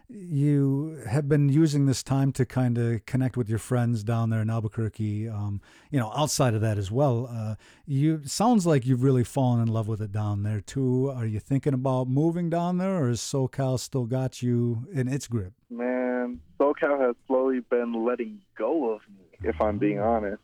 you 0.10 1.04
have 1.06 1.28
been 1.28 1.50
using 1.50 1.86
this 1.86 2.02
time 2.02 2.32
to 2.32 2.46
kind 2.46 2.78
of 2.78 3.06
connect 3.06 3.36
with 3.36 3.50
your 3.50 3.60
friends 3.60 4.06
down 4.06 4.30
there 4.30 4.42
in 4.42 4.50
Albuquerque. 4.50 5.28
Um, 5.28 5.62
you 5.92 6.00
know, 6.00 6.12
outside 6.16 6.54
of 6.54 6.62
that 6.62 6.78
as 6.78 6.90
well, 6.90 7.28
uh, 7.30 7.56
you 7.86 8.22
sounds 8.24 8.66
like 8.66 8.86
you've 8.86 9.04
really 9.04 9.26
fallen 9.26 9.62
in 9.62 9.68
love 9.68 9.90
with 9.90 10.02
it 10.02 10.14
down 10.14 10.44
there 10.44 10.62
too. 10.62 11.10
Are 11.10 11.26
you 11.26 11.42
thinking 11.42 11.74
about 11.74 12.08
moving 12.08 12.50
down 12.50 12.78
there, 12.78 13.04
or 13.04 13.10
has 13.10 13.20
SoCal 13.20 13.78
still 13.80 14.06
got 14.06 14.42
you 14.42 14.88
in 14.94 15.10
its 15.10 15.28
grip? 15.28 15.54
Man, 15.70 16.40
SoCal 16.58 17.06
has 17.06 17.16
slowly 17.28 17.60
been 17.60 18.06
letting 18.06 18.40
go 18.58 18.94
of 18.94 19.02
me, 19.10 19.26
if 19.44 19.60
I'm 19.62 19.78
being 19.78 20.00
honest. 20.00 20.42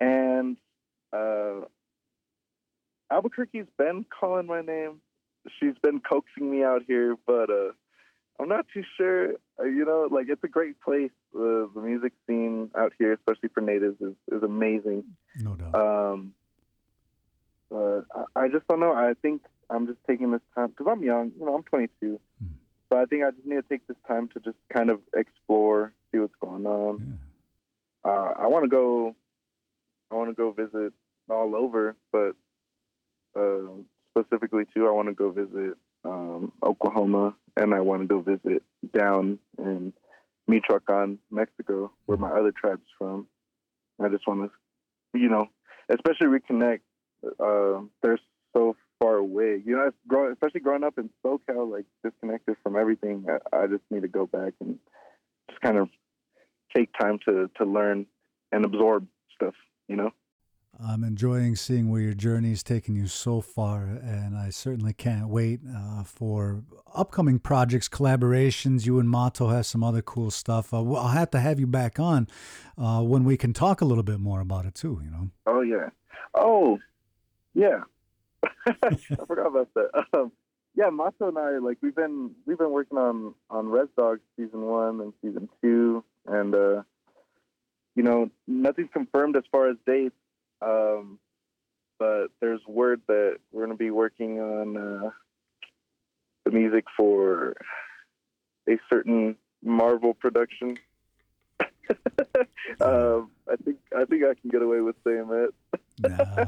And 0.00 0.58
uh, 1.12 1.66
Albuquerque's 3.10 3.68
been 3.78 4.06
calling 4.08 4.46
my 4.46 4.62
name. 4.62 5.00
She's 5.58 5.74
been 5.82 6.00
coaxing 6.00 6.50
me 6.50 6.62
out 6.62 6.82
here, 6.86 7.16
but 7.26 7.50
uh, 7.50 7.72
I'm 8.40 8.48
not 8.48 8.66
too 8.72 8.82
sure. 8.96 9.34
Uh, 9.58 9.64
you 9.64 9.84
know, 9.84 10.08
like 10.10 10.26
it's 10.28 10.42
a 10.44 10.48
great 10.48 10.80
place. 10.80 11.10
The 11.32 11.68
the 11.74 11.80
music 11.80 12.12
scene 12.26 12.70
out 12.76 12.92
here, 12.98 13.12
especially 13.12 13.48
for 13.52 13.60
natives, 13.60 14.00
is, 14.00 14.14
is 14.30 14.42
amazing. 14.42 15.04
No 15.38 15.54
doubt. 15.54 15.74
Um, 15.74 16.34
but 17.70 18.04
I, 18.14 18.44
I 18.44 18.48
just 18.48 18.66
don't 18.68 18.80
know. 18.80 18.92
I 18.92 19.14
think 19.20 19.42
I'm 19.68 19.86
just 19.86 19.98
taking 20.06 20.30
this 20.30 20.40
time 20.54 20.68
because 20.68 20.86
I'm 20.90 21.02
young. 21.02 21.32
You 21.38 21.46
know, 21.46 21.54
I'm 21.54 21.62
22. 21.64 22.20
Hmm. 22.38 22.46
So 22.90 22.98
I 22.98 23.06
think 23.06 23.24
I 23.24 23.30
just 23.30 23.46
need 23.46 23.56
to 23.56 23.62
take 23.62 23.86
this 23.86 23.96
time 24.06 24.28
to 24.28 24.40
just 24.40 24.58
kind 24.72 24.90
of 24.90 25.00
explore, 25.16 25.92
see 26.12 26.18
what's 26.18 26.34
going 26.40 26.66
on. 26.66 27.18
Yeah. 28.04 28.10
Uh, 28.10 28.34
I 28.38 28.46
want 28.46 28.64
to 28.64 28.68
go. 28.68 29.14
I 30.10 30.14
want 30.14 30.30
to 30.30 30.34
go 30.34 30.52
visit 30.52 30.92
all 31.28 31.54
over, 31.56 31.96
but 32.10 32.34
uh, 33.38 33.68
specifically 34.10 34.64
too, 34.74 34.86
I 34.86 34.92
want 34.92 35.08
to 35.08 35.14
go 35.14 35.30
visit 35.30 35.76
um, 36.04 36.52
Oklahoma, 36.62 37.34
and 37.56 37.74
I 37.74 37.80
want 37.80 38.02
to 38.02 38.08
go 38.08 38.20
visit 38.20 38.62
down 38.96 39.38
in 39.58 39.92
Michoacan, 40.46 41.18
Mexico, 41.30 41.92
where 42.06 42.18
my 42.18 42.30
other 42.30 42.52
tribe's 42.52 42.82
from. 42.98 43.26
I 44.02 44.08
just 44.08 44.26
want 44.26 44.50
to, 44.50 45.18
you 45.18 45.28
know, 45.28 45.46
especially 45.88 46.26
reconnect. 46.26 46.80
Uh, 47.24 47.82
they're 48.02 48.18
so 48.54 48.76
far 49.00 49.16
away, 49.16 49.62
you 49.64 49.76
know. 49.76 49.86
it's 49.86 50.32
especially 50.32 50.60
growing 50.60 50.84
up 50.84 50.98
in 50.98 51.10
SoCal, 51.24 51.70
like 51.70 51.86
disconnected 52.04 52.56
from 52.62 52.76
everything. 52.76 53.26
I, 53.28 53.62
I 53.62 53.66
just 53.66 53.82
need 53.90 54.02
to 54.02 54.08
go 54.08 54.26
back 54.26 54.54
and 54.60 54.78
just 55.50 55.60
kind 55.60 55.78
of 55.78 55.88
take 56.76 56.90
time 56.98 57.18
to 57.26 57.50
to 57.58 57.64
learn 57.64 58.06
and 58.50 58.64
absorb 58.64 59.06
stuff, 59.34 59.54
you 59.88 59.96
know. 59.96 60.10
I'm 60.80 61.04
enjoying 61.04 61.56
seeing 61.56 61.90
where 61.90 62.00
your 62.00 62.14
journey 62.14 62.42
journey's 62.42 62.62
taken 62.62 62.96
you 62.96 63.06
so 63.06 63.40
far, 63.40 63.84
and 63.84 64.36
I 64.36 64.50
certainly 64.50 64.92
can't 64.92 65.28
wait 65.28 65.60
uh, 65.74 66.02
for 66.02 66.64
upcoming 66.94 67.38
projects, 67.38 67.88
collaborations. 67.88 68.84
You 68.84 68.98
and 68.98 69.08
Mato 69.08 69.48
have 69.48 69.64
some 69.64 69.84
other 69.84 70.02
cool 70.02 70.30
stuff. 70.30 70.74
Uh, 70.74 70.82
I'll 70.92 71.08
have 71.08 71.30
to 71.30 71.40
have 71.40 71.60
you 71.60 71.66
back 71.66 72.00
on 72.00 72.26
uh, 72.76 73.02
when 73.02 73.24
we 73.24 73.36
can 73.36 73.52
talk 73.52 73.80
a 73.80 73.84
little 73.84 74.02
bit 74.02 74.18
more 74.18 74.40
about 74.40 74.66
it 74.66 74.74
too. 74.74 75.00
You 75.04 75.10
know. 75.10 75.30
Oh 75.46 75.60
yeah. 75.60 75.90
Oh, 76.34 76.78
yeah. 77.54 77.84
I 78.66 78.96
forgot 79.26 79.46
about 79.46 79.68
that. 79.74 79.90
Um, 80.14 80.32
yeah, 80.74 80.88
Mato 80.88 81.28
and 81.28 81.38
I 81.38 81.58
like 81.58 81.78
we've 81.82 81.94
been 81.94 82.30
we've 82.46 82.58
been 82.58 82.72
working 82.72 82.96
on 82.96 83.34
on 83.50 83.68
Res 83.68 83.88
Dogs 83.96 84.20
season 84.36 84.62
one 84.62 85.00
and 85.00 85.12
season 85.22 85.48
two, 85.60 86.02
and 86.26 86.54
uh, 86.54 86.82
you 87.94 88.02
know 88.02 88.30
nothing's 88.48 88.90
confirmed 88.92 89.36
as 89.36 89.44
far 89.52 89.68
as 89.68 89.76
dates. 89.86 90.14
Um, 90.62 91.18
but 91.98 92.28
there's 92.40 92.60
word 92.66 93.00
that 93.08 93.38
we're 93.52 93.64
going 93.64 93.76
to 93.76 93.82
be 93.82 93.90
working 93.90 94.40
on 94.40 94.76
uh, 94.76 95.10
the 96.44 96.50
music 96.50 96.84
for 96.96 97.56
a 98.68 98.78
certain 98.92 99.36
Marvel 99.62 100.14
production. 100.14 100.78
um, 102.80 103.30
I 103.48 103.56
think 103.64 103.78
I 103.96 104.04
think 104.04 104.24
I 104.24 104.34
can 104.34 104.50
get 104.50 104.62
away 104.62 104.80
with 104.80 104.96
saying 105.04 105.28
that. 105.28 105.52
Nah, 106.00 106.44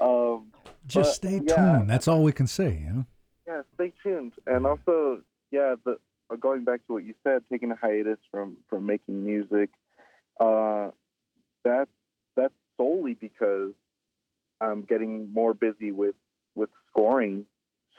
Um, 0.00 0.52
just 0.86 1.16
stay 1.16 1.40
yeah. 1.44 1.54
tuned. 1.54 1.90
That's 1.90 2.08
all 2.08 2.22
we 2.22 2.32
can 2.32 2.46
say. 2.46 2.82
You 2.84 2.92
know. 2.92 3.06
yeah, 3.46 3.62
stay 3.74 3.92
tuned. 4.02 4.32
And 4.46 4.66
also, 4.66 5.22
yeah, 5.50 5.74
the 5.84 5.98
uh, 6.30 6.36
going 6.36 6.64
back 6.64 6.86
to 6.86 6.92
what 6.92 7.04
you 7.04 7.14
said, 7.24 7.42
taking 7.50 7.70
a 7.72 7.76
hiatus 7.76 8.18
from 8.30 8.56
from 8.68 8.86
making 8.86 9.24
music, 9.24 9.70
uh, 10.40 10.90
that's 11.64 11.90
that's 12.36 12.54
solely 12.78 13.12
because 13.14 13.72
I'm 14.60 14.82
getting 14.82 15.32
more 15.32 15.52
busy 15.52 15.92
with 15.92 16.14
with 16.54 16.70
scoring 16.90 17.44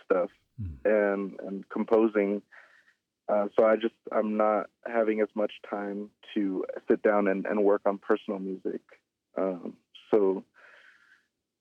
stuff 0.04 0.30
Mm. 0.62 0.76
and 0.84 1.40
and 1.48 1.70
composing. 1.70 2.42
Uh, 3.30 3.48
so 3.58 3.66
I 3.66 3.76
just 3.78 3.94
I'm 4.12 4.36
not 4.36 4.66
having 4.86 5.22
as 5.22 5.30
much 5.34 5.54
time 5.70 6.10
to 6.34 6.66
sit 6.90 7.02
down 7.02 7.28
and, 7.30 7.46
and 7.46 7.64
work 7.64 7.82
on 7.86 7.98
personal 7.98 8.40
music. 8.40 8.82
Um, 9.38 9.78
so 10.12 10.44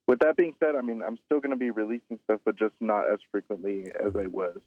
with 0.09 0.19
that 0.21 0.37
being 0.37 0.55
said, 0.59 0.75
I 0.75 0.81
mean 0.81 1.03
I'm 1.07 1.19
still 1.27 1.39
going 1.39 1.51
to 1.53 1.57
be 1.57 1.71
releasing 1.71 2.19
stuff, 2.25 2.41
but 2.45 2.57
just 2.59 2.75
not 2.81 3.05
as 3.13 3.21
frequently 3.31 3.93
as 4.05 4.17
I 4.17 4.27
was 4.27 4.59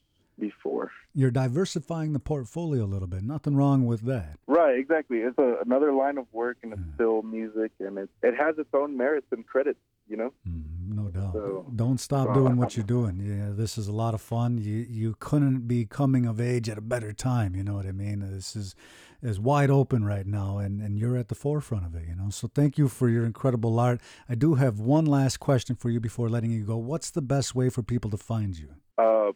before. 0.42 0.92
You're 1.14 1.32
diversifying 1.32 2.12
the 2.14 2.20
portfolio 2.20 2.84
a 2.84 2.92
little 2.94 3.08
bit. 3.08 3.24
Nothing 3.24 3.56
wrong 3.56 3.86
with 3.86 4.02
that. 4.14 4.38
Right, 4.48 4.78
exactly. 4.78 5.20
It's 5.20 5.38
a, 5.38 5.50
another 5.66 5.94
line 5.94 6.18
of 6.18 6.26
work, 6.34 6.58
and 6.64 6.74
it's 6.74 6.82
Yeah. 6.86 6.96
still 6.96 7.22
music, 7.22 7.72
and 7.80 7.98
it 7.98 8.10
it 8.24 8.36
has 8.44 8.58
its 8.58 8.74
own 8.74 8.98
merits 8.98 9.28
and 9.32 9.46
credits. 9.46 9.80
You 10.12 10.18
know. 10.18 10.34
Mm, 10.46 10.96
no 11.02 11.06
doubt. 11.10 11.34
So- 11.34 11.66
Don't 11.84 12.00
stop 12.00 12.28
so 12.28 12.34
doing 12.34 12.58
what 12.58 12.76
you're 12.76 12.92
doing. 12.98 13.16
Yeah, 13.22 13.52
this 13.62 13.78
is 13.78 13.88
a 13.88 13.94
lot 14.04 14.14
of 14.14 14.22
fun. 14.22 14.58
You 14.58 14.78
you 15.02 15.16
couldn't 15.20 15.68
be 15.68 15.86
coming 15.86 16.26
of 16.26 16.42
age 16.42 16.68
at 16.74 16.78
a 16.78 16.82
better 16.96 17.14
time. 17.14 17.56
You 17.56 17.64
know 17.64 17.76
what 17.76 17.86
I 17.86 17.94
mean? 17.94 18.20
This 18.20 18.56
is 18.56 18.76
is 19.22 19.40
wide 19.40 19.70
open 19.70 20.04
right 20.04 20.26
now, 20.42 20.58
and 20.58 20.82
and 20.82 20.98
you're 21.00 21.16
at 21.24 21.28
the 21.30 21.36
forefront 21.36 21.86
of 21.86 21.94
it. 21.96 22.08
You 22.10 22.16
know. 22.16 22.30
So 22.30 22.48
thank 22.60 22.78
you 22.80 22.88
for 22.88 23.08
your 23.10 23.26
incredible 23.26 23.80
art. 23.80 24.02
I 24.28 24.36
do 24.36 24.56
have 24.56 24.80
one 24.80 25.06
last 25.06 25.38
question 25.40 25.76
for 25.76 25.90
you 25.90 26.00
before 26.00 26.28
letting 26.30 26.52
you 26.52 26.64
go. 26.74 26.78
What's 26.78 27.12
the 27.12 27.22
best 27.36 27.54
way 27.56 27.70
for 27.70 27.84
people 27.84 28.10
to 28.12 28.18
find 28.18 28.58
you? 28.58 28.70
Uh, 28.98 29.32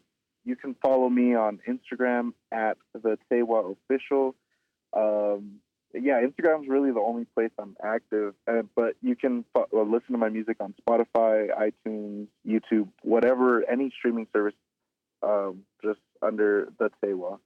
you 0.46 0.56
can 0.56 0.76
follow 0.82 1.10
me 1.10 1.36
on 1.36 1.60
Instagram 1.68 2.34
at 2.52 2.78
the 2.94 3.18
Tewa 3.32 3.76
official. 3.76 4.36
Um, 4.94 5.60
yeah, 5.94 6.22
Instagram's 6.22 6.68
really 6.68 6.92
the 6.92 7.00
only 7.00 7.26
place 7.36 7.52
I'm 7.58 7.76
active, 7.84 8.34
uh, 8.48 8.62
but 8.76 8.96
you 9.02 9.16
can 9.16 9.46
fo- 9.54 9.68
uh, 9.74 9.82
listen 9.82 10.12
to 10.12 10.18
my 10.18 10.30
music 10.30 10.58
on 10.60 10.74
Spotify, 10.82 11.48
iTunes, 11.50 12.28
YouTube, 12.46 12.90
whatever, 13.02 13.68
any 13.70 13.92
streaming 13.98 14.28
service, 14.34 14.54
um, 15.24 15.64
just 15.84 16.00
under 16.22 16.70
the 16.80 16.92
Tewa. 17.04 17.40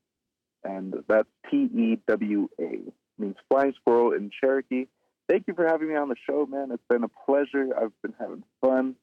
And 0.64 0.93
that's 1.08 1.30
T 1.50 1.70
E 1.74 2.00
W 2.08 2.50
A, 2.60 2.80
means 3.18 3.36
flying 3.50 3.74
squirrel 3.80 4.12
in 4.12 4.30
Cherokee. 4.41 4.88
Thank 5.30 5.45
you 5.47 5.54
for 5.54 5.66
having 5.66 5.89
me 5.89 5.95
on 5.95 6.10
the 6.10 6.16
show, 6.28 6.45
man. 6.47 6.72
It's 6.72 6.84
been 6.89 7.04
a 7.04 7.08
pleasure. 7.08 7.70
I've 7.80 7.93
been 8.02 8.16
having 8.20 8.43
fun. 8.62 8.95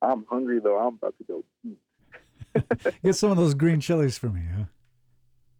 I'm 0.00 0.24
hungry, 0.30 0.60
though. 0.62 0.78
I'm 0.78 0.94
about 0.94 1.16
to 1.18 1.24
go 1.24 1.44
eat. 1.64 1.78
Get 3.04 3.14
some 3.14 3.30
of 3.30 3.36
those 3.36 3.54
green 3.54 3.80
chilies 3.80 4.18
for 4.18 4.28
me, 4.28 4.42
huh? 4.56 4.64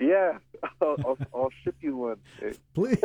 Yeah, 0.00 0.38
I'll, 0.82 0.96
I'll, 1.04 1.18
I'll 1.34 1.50
ship 1.62 1.76
you 1.80 1.96
one. 1.96 2.16
Please. 2.74 2.98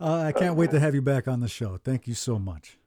uh, 0.00 0.22
I 0.22 0.32
can't 0.32 0.56
wait 0.56 0.70
to 0.70 0.80
have 0.80 0.94
you 0.94 1.02
back 1.02 1.28
on 1.28 1.40
the 1.40 1.48
show. 1.48 1.78
Thank 1.78 2.06
you 2.06 2.14
so 2.14 2.38
much. 2.38 2.78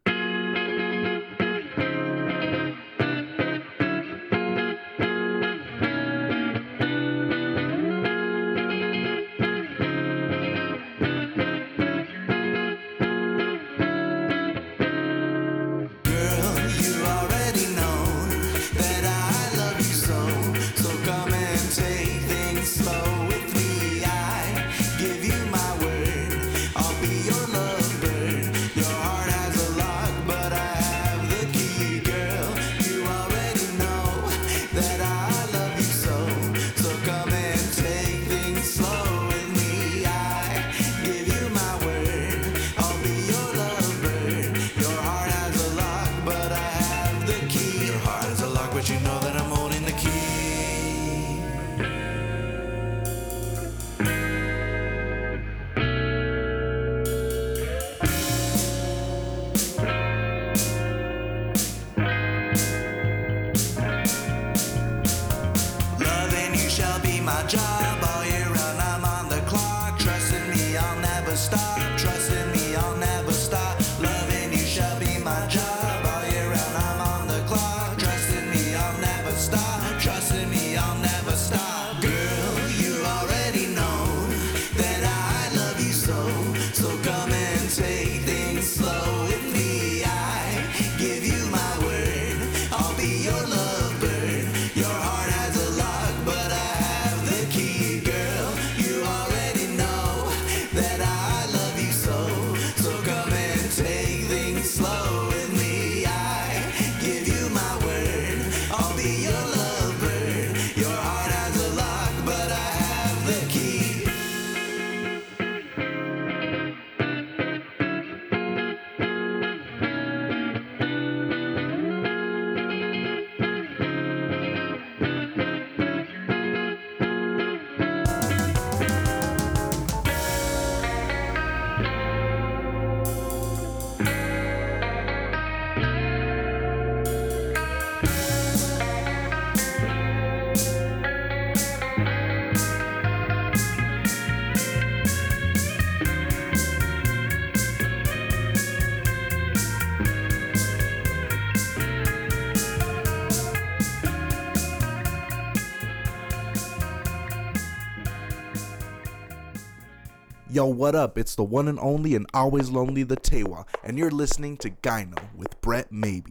Yo, 160.62 160.68
what 160.68 160.94
up? 160.94 161.18
It's 161.18 161.34
the 161.34 161.44
one 161.44 161.68
and 161.68 161.80
only 161.80 162.14
and 162.14 162.28
always 162.36 162.70
lonely 162.70 163.02
the 163.02 163.18
Tewa, 163.18 163.66
and 163.84 163.98
you're 163.98 164.12
listening 164.12 164.58
to 164.58 164.70
Gyno 164.70 165.18
with 165.36 165.60
Brett 165.60 165.92
Maybe. 165.92 166.30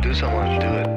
Do 0.00 0.14
gonna 0.14 0.58
do 0.58 0.66
it. 0.66 0.89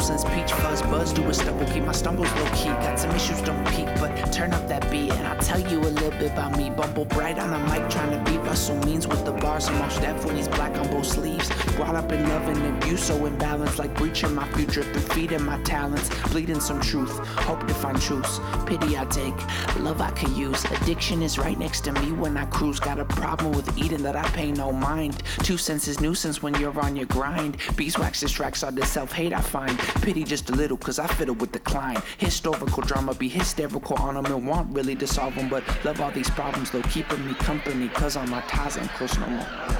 Since 0.00 0.24
peach 0.24 0.52
fuzz 0.52 0.80
buzz 0.82 1.12
do 1.12 1.22
a 1.28 1.34
stubble. 1.34 1.66
Keep 1.66 1.84
my 1.84 1.92
stumbles 1.92 2.32
low 2.32 2.50
key. 2.54 2.68
Got 2.68 2.98
some 2.98 3.10
issues, 3.10 3.42
don't 3.42 3.62
peak, 3.68 3.86
but 4.00 4.14
turn 4.32 4.52
up 4.52 4.66
that 4.68 4.90
beat 4.90 5.12
and 5.12 5.26
I'll 5.26 5.38
tell 5.38 5.60
you 5.60 5.80
a 5.80 5.90
little 5.90 6.10
bit 6.12 6.32
about 6.32 6.56
me. 6.56 6.70
Bumble 6.70 7.04
bright 7.04 7.38
on 7.38 7.50
the 7.50 7.58
mic, 7.58 7.90
trying 7.90 8.10
to 8.12 8.30
beat 8.30 8.37
Russell 8.48 8.76
Means 8.86 9.06
with 9.06 9.26
the 9.26 9.32
bars. 9.32 9.68
I'm 9.68 10.34
he's 10.34 10.48
black 10.48 10.74
on 10.78 10.88
both 10.90 11.04
sleeves. 11.04 11.50
Brought 11.76 11.94
up 11.94 12.10
in 12.12 12.26
love 12.30 12.48
and 12.48 12.82
abuse, 12.82 13.02
so 13.02 13.18
imbalanced, 13.18 13.78
like 13.78 13.94
breaching 13.94 14.34
my 14.34 14.48
future 14.52 14.82
through 14.82 15.02
feeding 15.14 15.42
my 15.42 15.62
talents, 15.64 16.08
bleeding 16.30 16.58
some 16.58 16.80
truth. 16.80 17.10
Hope 17.48 17.60
to 17.68 17.74
find 17.74 18.00
truths. 18.00 18.40
Pity 18.64 18.96
I 18.96 19.04
take, 19.04 19.36
love 19.80 20.00
I 20.00 20.10
could 20.12 20.30
use. 20.30 20.64
Addiction 20.64 21.20
is 21.20 21.38
right 21.38 21.58
next 21.58 21.82
to 21.82 21.92
me 21.92 22.12
when 22.12 22.38
I 22.38 22.46
cruise. 22.46 22.80
Got 22.80 22.98
a 22.98 23.04
problem 23.04 23.52
with 23.52 23.76
eating 23.76 24.02
that 24.02 24.16
I 24.16 24.22
pay 24.30 24.50
no 24.50 24.72
mind. 24.72 25.22
Two 25.42 25.58
cents 25.58 25.86
is 25.86 26.00
nuisance 26.00 26.42
when 26.42 26.54
you're 26.58 26.80
on 26.80 26.96
your 26.96 27.06
grind. 27.06 27.58
Beeswax 27.76 28.20
distracts 28.20 28.62
all 28.64 28.72
the 28.72 28.86
self 28.86 29.12
hate 29.12 29.34
I 29.34 29.42
find. 29.42 29.78
Pity 30.00 30.24
just 30.24 30.48
a 30.48 30.54
little, 30.54 30.78
cause 30.78 30.98
I 30.98 31.06
fiddle 31.06 31.34
with 31.34 31.52
decline. 31.68 32.02
Historical 32.18 32.82
drama 32.82 33.14
be 33.14 33.28
hysterical 33.28 33.96
on 33.96 34.14
them 34.14 34.26
and 34.26 34.46
want 34.46 34.74
really 34.74 34.94
to 34.96 35.06
solve 35.06 35.34
them. 35.34 35.48
But 35.48 35.62
love 35.84 36.00
all 36.00 36.10
these 36.10 36.30
problems 36.30 36.70
though, 36.70 36.82
keeping 36.82 37.24
me 37.26 37.34
company, 37.34 37.88
cause 37.88 38.16
all 38.16 38.26
my 38.26 38.40
ties 38.42 38.78
ain't 38.78 38.88
close 38.90 39.16
no 39.18 39.26
more. 39.26 39.77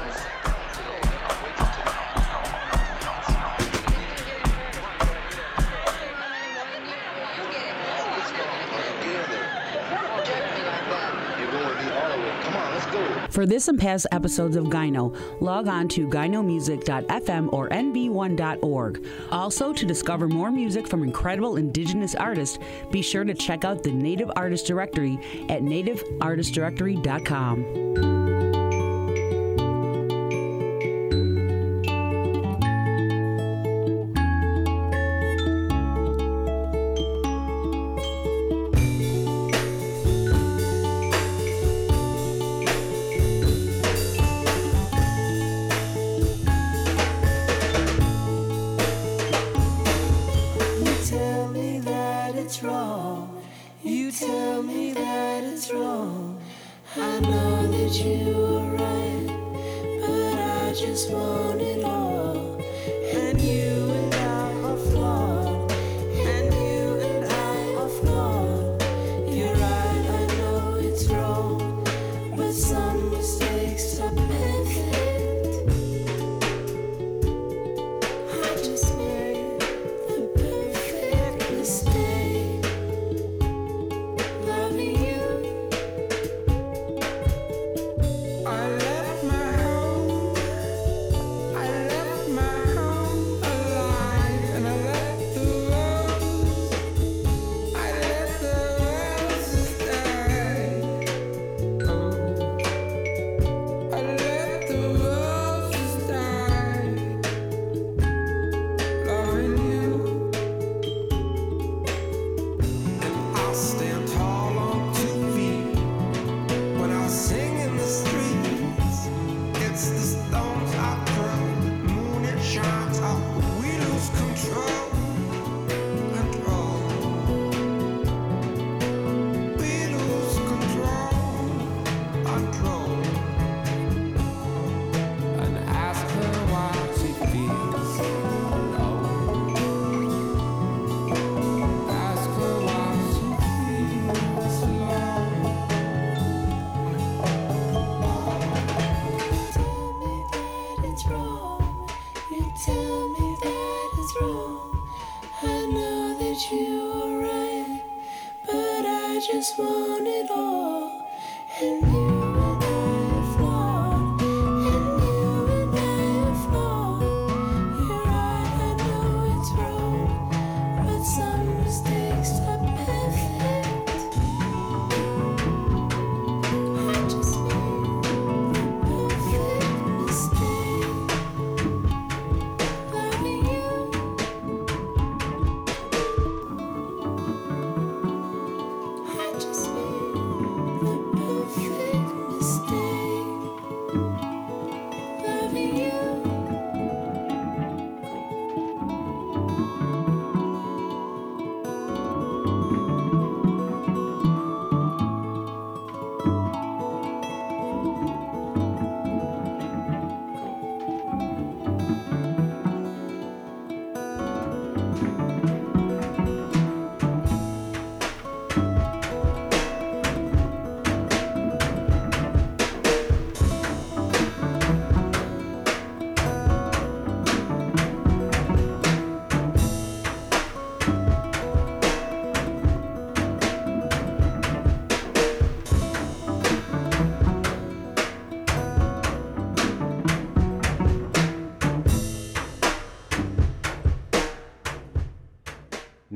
For 13.39 13.47
this 13.47 13.69
and 13.69 13.79
past 13.79 14.09
episodes 14.11 14.57
of 14.57 14.65
Gyno, 14.65 15.17
log 15.41 15.69
on 15.69 15.87
to 15.91 16.09
gynomusic.fm 16.09 17.53
or 17.53 17.69
nv1.org. 17.69 19.07
Also, 19.31 19.73
to 19.73 19.87
discover 19.87 20.27
more 20.27 20.51
music 20.51 20.89
from 20.89 21.05
incredible 21.05 21.57
indigenous 21.57 22.17
artists, 22.17 22.59
be 22.91 23.01
sure 23.01 23.23
to 23.23 23.35
check 23.35 23.65
out 23.65 23.85
the 23.85 23.93
Native 23.93 24.33
Artist 24.35 24.67
Directory 24.67 25.21
at 25.49 25.63
nativeartistdirectory.com. 25.63 28.08